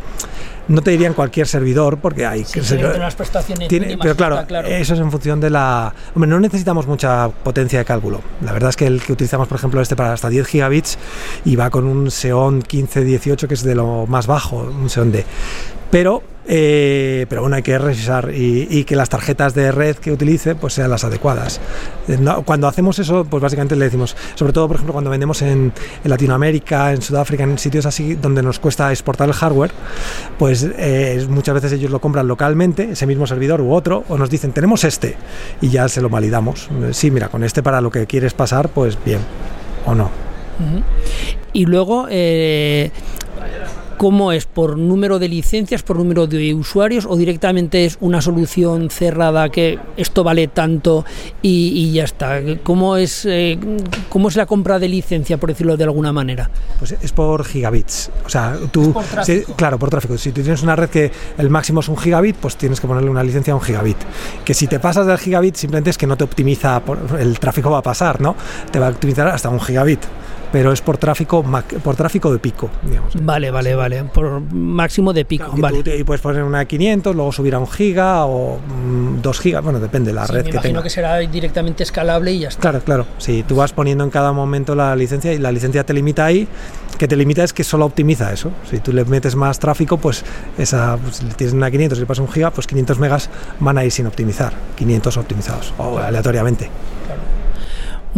no 0.67 0.81
te 0.81 0.91
dirían 0.91 1.13
cualquier 1.13 1.47
servidor 1.47 1.99
porque 1.99 2.25
hay 2.25 2.43
que 2.43 2.63
ser, 2.63 2.81
las 2.97 3.15
prestaciones 3.15 3.67
tiene, 3.67 3.97
pero 4.01 4.15
claro, 4.15 4.45
eso 4.67 4.93
es 4.93 4.99
en 4.99 5.11
función 5.11 5.39
de 5.39 5.49
la 5.49 5.93
hombre 6.15 6.29
no 6.29 6.39
necesitamos 6.39 6.87
mucha 6.87 7.29
potencia 7.29 7.79
de 7.79 7.85
cálculo. 7.85 8.21
La 8.41 8.51
verdad 8.51 8.69
es 8.69 8.75
que 8.75 8.87
el 8.87 9.01
que 9.01 9.13
utilizamos 9.13 9.47
por 9.47 9.57
ejemplo 9.57 9.81
este 9.81 9.95
para 9.95 10.13
hasta 10.13 10.29
10 10.29 10.47
gigabits 10.47 10.97
y 11.43 11.55
va 11.55 11.69
con 11.69 11.85
un 11.85 12.09
Xeon 12.09 12.55
1518 12.55 13.47
que 13.47 13.53
es 13.53 13.63
de 13.63 13.75
lo 13.75 14.05
más 14.07 14.27
bajo 14.27 14.57
un 14.57 14.89
Xeon 14.89 15.11
D. 15.11 15.25
Pero 15.91 16.23
eh, 16.47 17.25
pero 17.27 17.41
bueno, 17.41 17.55
hay 17.55 17.63
que 17.63 17.77
revisar 17.77 18.31
y, 18.33 18.83
que 18.85 18.95
las 18.95 19.09
tarjetas 19.09 19.55
de 19.55 19.71
red 19.71 19.95
que 19.95 20.11
utilice 20.11 20.55
pues 20.55 20.73
sean 20.73 20.89
las 20.89 21.03
adecuadas. 21.03 21.59
Eh, 22.07 22.19
cuando 22.45 22.67
hacemos 22.67 22.99
eso, 22.99 23.25
pues 23.25 23.41
básicamente 23.41 23.75
le 23.75 23.85
decimos, 23.85 24.15
sobre 24.35 24.53
todo 24.53 24.67
por 24.67 24.75
ejemplo 24.75 24.93
cuando 24.93 25.09
vendemos 25.09 25.41
en, 25.41 25.73
Latinoamérica, 26.03 26.93
en 26.93 27.01
Sudáfrica, 27.01 27.43
en 27.43 27.57
sitios 27.57 27.85
así 27.85 28.15
donde 28.15 28.43
nos 28.43 28.59
cuesta 28.59 28.91
exportar 28.91 29.27
el 29.27 29.33
hardware, 29.33 29.71
pues 30.37 30.67
eh, 30.77 31.25
muchas 31.29 31.55
veces 31.55 31.71
ellos 31.73 31.89
lo 31.89 31.99
compran 31.99 32.27
localmente, 32.27 32.91
ese 32.91 33.07
mismo 33.07 33.25
servidor 33.25 33.61
u 33.61 33.73
otro, 33.73 34.03
o 34.07 34.17
nos 34.17 34.29
dicen 34.29 34.51
tenemos 34.51 34.83
este 34.83 35.15
y 35.61 35.69
ya 35.69 35.87
se 35.87 36.01
lo 36.01 36.09
validamos. 36.09 36.69
Sí, 36.91 37.09
mira, 37.09 37.29
con 37.29 37.43
este 37.43 37.63
para 37.63 37.81
lo 37.81 37.89
que 37.89 38.05
quieres 38.05 38.33
pasar, 38.33 38.69
pues 38.69 38.97
bien, 39.03 39.19
o 39.85 39.95
no. 39.95 40.11
Y 41.53 41.65
luego, 41.65 42.07
¿Cómo 43.97 44.31
es? 44.33 44.45
¿Por 44.45 44.77
número 44.77 45.19
de 45.19 45.29
licencias, 45.29 45.81
por 45.81 45.97
número 45.97 46.27
de 46.27 46.53
usuarios 46.53 47.05
o 47.05 47.15
directamente 47.15 47.85
es 47.85 47.97
una 48.01 48.21
solución 48.21 48.89
cerrada 48.89 49.49
que 49.49 49.79
esto 49.95 50.23
vale 50.23 50.47
tanto 50.47 51.05
y, 51.41 51.93
ya 51.93 52.03
está? 52.03 52.41
¿Cómo 52.63 52.97
es, 52.97 53.25
eh, 53.25 53.57
¿Cómo 54.09 54.27
es 54.27 54.35
la 54.35 54.45
compra 54.45 54.79
de 54.79 54.89
licencia, 54.89 55.37
por 55.37 55.49
decirlo 55.49 55.77
de 55.77 55.85
alguna 55.85 56.11
manera? 56.11 56.49
Pues 56.77 56.95
es 57.01 57.11
por 57.13 57.45
gigabits. 57.45 58.11
O 58.25 58.29
sea, 58.29 58.57
tú, 58.71 58.93
claro, 59.55 59.79
por 59.79 59.89
tráfico. 59.89 60.17
Si 60.17 60.31
tú 60.31 60.41
tienes 60.41 60.61
una 60.61 60.75
red 60.75 60.89
que 60.89 61.11
el 61.37 61.49
máximo 61.49 61.79
es 61.79 61.87
un 61.87 61.97
gigabit, 61.97 62.35
pues 62.35 62.57
tienes 62.57 62.81
que 62.81 62.87
ponerle 62.87 63.09
una 63.09 63.23
licencia 63.23 63.53
a 63.53 63.55
un 63.55 63.61
gigabit. 63.61 63.97
Que 64.43 64.53
si 64.53 64.67
te 64.67 64.79
pasas 64.79 65.07
del 65.07 65.17
gigabit, 65.17 65.55
simplemente 65.55 65.89
es 65.89 65.97
que 65.97 66.07
no 66.07 66.17
te 66.17 66.25
optimiza, 66.25 66.81
el 67.17 67.39
tráfico 67.39 67.71
va 67.71 67.77
a 67.77 67.83
pasar, 67.83 68.19
¿no? 68.19 68.35
Te 68.71 68.79
va 68.79 68.87
a 68.87 68.89
optimizar 68.89 69.27
hasta 69.27 69.49
un 69.49 69.61
gigabit 69.61 70.01
pero 70.55 70.71
es 70.71 70.79
por 70.79 70.97
tráfico 70.97 71.43
por 71.83 71.97
tráfico 71.97 72.31
de 72.31 72.39
pico. 72.39 72.69
Digamos. 72.81 73.11
Vale, 73.21 73.51
vale, 73.51 73.75
vale, 73.75 74.05
por 74.05 74.39
máximo 74.53 75.11
de 75.11 75.25
pico. 75.25 75.51
vale. 75.57 75.83
y 75.97 76.05
puedes 76.05 76.21
poner 76.21 76.43
una 76.43 76.59
de 76.59 76.65
500, 76.65 77.13
luego 77.13 77.33
subir 77.33 77.55
a 77.55 77.59
un 77.59 77.67
giga 77.67 78.25
o 78.25 78.59
mm, 78.59 79.21
dos 79.21 79.41
gigas, 79.41 79.61
bueno, 79.61 79.81
depende 79.81 80.11
de 80.11 80.15
la 80.15 80.25
red 80.25 80.45
me 80.45 80.51
que 80.51 80.55
imagino 80.55 80.81
que 80.81 80.89
será 80.89 81.17
directamente 81.17 81.83
escalable 81.83 82.31
y 82.31 82.39
ya 82.39 82.47
está. 82.47 82.61
Claro, 82.61 82.79
claro, 82.79 83.05
sí, 83.17 83.43
tú 83.45 83.57
vas 83.57 83.73
poniendo 83.73 84.05
en 84.05 84.09
cada 84.09 84.31
momento 84.31 84.75
la 84.75 84.95
licencia 84.95 85.33
y 85.33 85.39
la 85.39 85.51
licencia 85.51 85.83
te 85.83 85.93
limita 85.93 86.23
ahí, 86.23 86.47
que 86.97 87.09
te 87.09 87.17
limita 87.17 87.43
es 87.43 87.51
que 87.51 87.65
solo 87.65 87.83
optimiza 87.83 88.31
eso. 88.31 88.53
Si 88.71 88.79
tú 88.79 88.93
le 88.93 89.03
metes 89.03 89.35
más 89.35 89.59
tráfico, 89.59 89.97
pues 89.97 90.23
esa, 90.57 90.95
pues, 90.95 91.17
si 91.17 91.25
tienes 91.25 91.53
una 91.53 91.69
500 91.69 91.97
y 91.97 92.01
le 92.01 92.07
pasas 92.07 92.25
un 92.25 92.31
giga, 92.31 92.51
pues 92.51 92.65
500 92.65 92.97
megas 92.97 93.29
van 93.59 93.77
a 93.77 93.83
ir 93.83 93.91
sin 93.91 94.07
optimizar, 94.07 94.53
500 94.77 95.17
optimizados 95.17 95.73
o 95.77 95.97
aleatoriamente. 95.97 96.69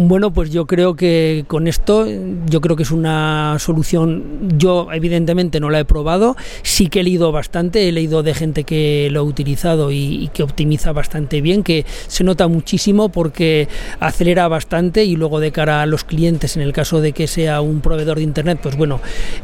Bueno, 0.00 0.32
pues 0.32 0.50
yo 0.50 0.64
creo 0.64 0.94
que 0.94 1.44
con 1.48 1.66
esto, 1.66 2.06
yo 2.46 2.60
creo 2.60 2.76
que 2.76 2.84
es 2.84 2.92
una 2.92 3.56
solución. 3.58 4.48
Yo, 4.56 4.86
evidentemente, 4.92 5.58
no 5.58 5.70
la 5.70 5.80
he 5.80 5.84
probado. 5.84 6.36
Sí 6.62 6.86
que 6.86 7.00
he 7.00 7.02
leído 7.02 7.32
bastante. 7.32 7.88
He 7.88 7.90
leído 7.90 8.22
de 8.22 8.32
gente 8.32 8.62
que 8.62 9.08
lo 9.10 9.18
ha 9.18 9.22
utilizado 9.24 9.90
y, 9.90 10.30
que 10.32 10.44
optimiza 10.44 10.92
bastante 10.92 11.40
bien, 11.40 11.64
que 11.64 11.84
se 12.06 12.22
nota 12.22 12.46
muchísimo 12.46 13.08
porque 13.08 13.66
acelera 13.98 14.46
bastante 14.46 15.04
y 15.04 15.16
luego 15.16 15.40
de 15.40 15.50
cara 15.50 15.82
a 15.82 15.86
los 15.86 16.04
clientes, 16.04 16.56
en 16.56 16.62
el 16.62 16.72
caso 16.72 17.00
de 17.00 17.12
que 17.12 17.26
sea 17.26 17.60
un 17.60 17.80
proveedor 17.80 18.18
de 18.18 18.22
internet, 18.22 18.60
pues 18.62 18.76
bueno, 18.76 19.00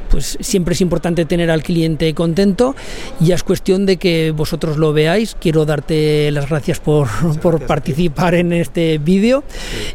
pues 0.09 0.39
siempre 0.39 0.75
es 0.75 0.81
importante 0.81 1.25
tener 1.25 1.51
al 1.51 1.65
cliente 1.65 2.15
contento. 2.15 2.77
Ya 3.19 3.35
es 3.35 3.43
cuestión 3.43 3.87
de 3.87 3.97
que 3.97 4.31
vosotros 4.31 4.77
lo 4.77 4.93
veáis. 4.93 5.35
Quiero 5.35 5.65
darte 5.65 6.31
las 6.31 6.49
gracias 6.49 6.79
por, 6.79 7.09
por 7.41 7.67
participar 7.67 8.37
en 8.37 8.53
este 8.53 8.99
vídeo 8.99 9.43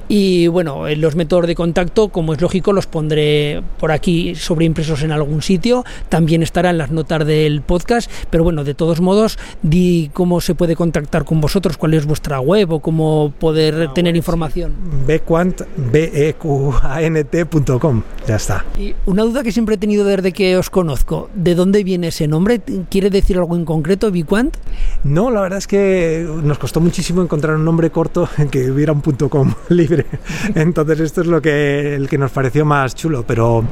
y 0.10 0.49
bueno, 0.50 0.88
los 0.90 1.16
métodos 1.16 1.48
de 1.48 1.56
contacto, 1.56 2.10
como 2.10 2.34
es 2.34 2.42
lógico, 2.42 2.74
los 2.74 2.88
pondré 2.88 3.62
por 3.80 3.92
aquí 3.92 4.36
sobreimpresos 4.36 5.04
en 5.04 5.12
algún 5.12 5.42
sitio. 5.42 5.86
También 6.10 6.44
estará 6.44 6.70
en 6.70 6.78
las 6.78 6.92
notas 6.92 7.26
del 7.26 7.62
podcast. 7.62 8.10
Pero 8.30 8.44
bueno, 8.44 8.64
de 8.64 8.74
todos 8.74 9.02
modos, 9.02 9.38
di 9.62 10.10
cómo 10.14 10.42
se 10.42 10.56
puede 10.56 10.76
contactar 10.76 11.26
con 11.26 11.42
vosotros, 11.42 11.78
cuál 11.78 11.94
es 11.94 12.06
vuestra 12.06 12.40
web 12.40 12.72
o 12.72 12.80
cómo 12.80 13.34
poder 13.40 13.94
tener 13.94 14.16
información. 14.16 14.74
bequant.com. 15.08 18.04
Ya 18.28 18.36
está. 18.36 18.66
Y 18.78 18.96
una 19.06 19.24
duda 19.24 19.44
que 19.44 19.52
siempre 19.52 19.76
he 19.76 19.78
tenido 19.78 20.06
desde 20.06 20.32
que 20.32 20.58
os 20.58 20.70
conozco: 20.70 21.30
¿de 21.34 21.56
dónde 21.56 21.84
viene 21.84 22.08
ese 22.08 22.28
nombre? 22.28 22.62
¿Quiere 22.90 23.10
decir 23.10 23.38
algo 23.38 23.56
en 23.56 23.66
concreto, 23.66 24.12
Bequant? 24.12 24.56
No, 25.04 25.32
la 25.32 25.42
verdad 25.42 25.60
es 25.60 25.68
que 25.68 26.28
nos 26.44 26.60
costó 26.60 26.80
muchísimo 26.80 27.22
encontrar 27.22 27.56
un 27.56 27.66
nombre 27.66 27.90
corto 27.90 28.30
en 28.38 28.50
que 28.50 28.70
hubiera 28.72 28.92
un 28.92 29.02
punto 29.02 29.30
.com 29.30 29.54
libre. 29.70 30.06
Entonces 30.56 31.00
esto 31.00 31.22
es 31.22 31.28
lo 31.28 31.42
que 31.42 31.96
el 31.96 32.08
que 32.08 32.18
nos 32.18 32.32
pareció 32.32 32.66
más 32.66 32.96
chulo, 32.96 33.24
pero 33.26 33.64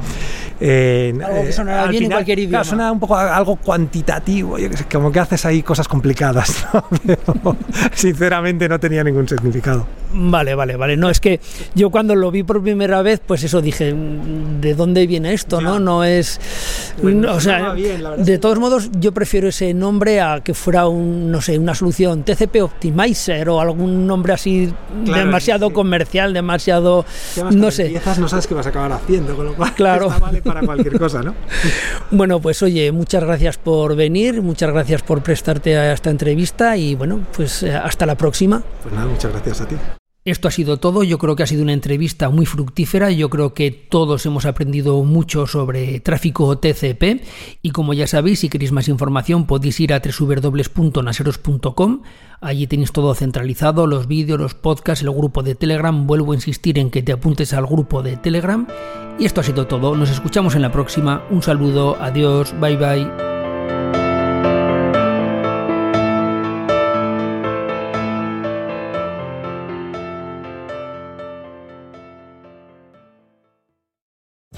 eh, 0.60 1.14
algo 1.24 1.44
que 1.44 1.52
sonará 1.52 1.88
bien 1.88 2.04
en 2.04 2.12
cualquier 2.12 2.40
idioma. 2.40 2.64
suena 2.64 2.92
un 2.92 3.00
poco 3.00 3.16
algo 3.16 3.58
cuantitativo, 3.58 4.58
yo 4.58 4.70
que 4.70 4.78
sé, 4.78 4.86
como 4.86 5.12
que 5.12 5.20
haces 5.20 5.46
ahí 5.46 5.62
cosas 5.62 5.88
complicadas, 5.88 6.68
pero 7.06 7.56
sinceramente 7.94 8.68
no 8.68 8.80
tenía 8.80 9.04
ningún 9.04 9.28
significado. 9.28 9.86
Vale, 10.14 10.56
vale, 10.56 10.78
vale. 10.78 10.98
No, 10.98 11.10
es 11.10 11.20
que 11.20 11.40
yo 11.76 11.90
cuando 11.90 12.16
lo 12.16 12.32
vi 12.32 12.44
por 12.44 12.62
primera 12.64 13.02
vez, 13.02 13.22
pues 13.26 13.44
eso 13.44 13.62
dije, 13.62 13.94
¿de 13.94 14.74
dónde 14.74 15.06
viene 15.06 15.34
esto? 15.34 15.62
¿No? 15.62 15.80
No 15.80 16.04
es. 16.04 16.40
o 17.04 17.40
sea, 17.40 17.74
de 17.74 18.38
todos 18.38 18.58
modos, 18.58 18.90
yo 19.00 19.12
prefiero 19.12 19.50
ese 19.50 19.74
nombre 19.74 20.22
a 20.22 20.42
que 20.42 20.54
fuera 20.54 20.88
un, 20.88 21.30
no 21.30 21.42
sé, 21.42 21.60
una 21.60 21.76
solución 21.76 22.24
TCP 22.24 22.62
Optimizer 22.62 23.50
o 23.50 23.60
algún 23.60 24.08
nombre 24.08 24.34
así 24.34 24.74
demasiado 25.06 25.72
comercial, 25.72 26.34
demasiado. 26.34 26.47
No 27.52 27.72
sé. 27.72 27.86
Empiezas, 27.88 28.20
no 28.20 28.28
sabes 28.28 28.48
qué 28.48 28.54
vas 28.54 28.66
a 28.66 28.70
acabar 28.70 28.92
haciendo, 28.92 29.36
con 29.36 29.46
lo 29.46 29.54
cual 29.54 29.74
claro. 29.76 30.10
vale 30.20 30.42
para 30.42 30.62
cualquier 30.62 30.98
cosa, 30.98 31.22
¿no? 31.22 31.36
bueno, 32.12 32.40
pues 32.40 32.62
oye, 32.64 32.92
muchas 32.92 33.24
gracias 33.24 33.58
por 33.58 33.96
venir, 33.96 34.42
muchas 34.42 34.72
gracias 34.72 35.02
por 35.02 35.22
prestarte 35.22 35.78
a 35.78 35.94
esta 35.94 36.10
entrevista 36.10 36.78
y 36.78 36.96
bueno, 36.96 37.22
pues 37.36 37.64
eh, 37.64 37.76
hasta 37.76 38.06
la 38.06 38.16
próxima. 38.16 38.64
Pues 38.84 38.94
nada, 38.94 39.08
muchas 39.08 39.32
gracias 39.32 39.62
a 39.62 39.68
ti. 39.68 39.76
Esto 40.28 40.50
ha 40.50 40.52
sido 40.52 40.76
todo, 40.76 41.04
yo 41.04 41.18
creo 41.20 41.38
que 41.38 41.44
ha 41.44 41.48
sido 41.48 41.64
una 41.64 41.72
entrevista 41.72 42.30
muy 42.30 42.46
fructífera, 42.46 43.12
yo 43.12 43.30
creo 43.30 43.54
que 43.54 43.72
todos 43.72 44.26
hemos 44.26 44.46
aprendido 44.46 45.02
mucho 45.06 45.48
sobre 45.48 46.02
tráfico 46.02 46.58
TCP 46.58 47.24
y 47.62 47.70
como 47.70 47.94
ya 47.94 48.08
sabéis, 48.08 48.40
si 48.40 48.50
queréis 48.50 48.74
más 48.74 48.90
información 48.90 49.48
podéis 49.48 49.80
ir 49.80 49.94
a 49.94 50.02
www.naseros.com, 50.02 52.02
allí 52.42 52.68
tenéis 52.68 52.92
todo 52.92 53.16
centralizado, 53.16 53.88
los 53.88 54.08
vídeos, 54.08 54.38
los 54.38 54.54
podcasts, 54.54 55.02
el 55.02 55.12
grupo 55.12 55.44
de 55.44 55.56
Telegram, 55.56 56.06
vuelvo 56.06 56.34
a 56.34 56.36
insistir 56.36 56.78
en 56.78 56.92
que 56.92 57.02
te 57.02 57.14
apuntes 57.14 57.54
al 57.54 57.66
grupo 57.66 58.04
de 58.04 58.18
Telegram. 58.18 58.68
Y 59.18 59.26
esto 59.26 59.40
ha 59.40 59.46
sido 59.46 59.66
todo, 59.66 59.96
nos 59.96 60.10
escuchamos 60.10 60.56
en 60.56 60.62
la 60.62 60.74
próxima, 60.74 61.24
un 61.30 61.42
saludo, 61.42 61.96
adiós, 62.02 62.54
bye 62.60 62.76
bye. 62.76 63.37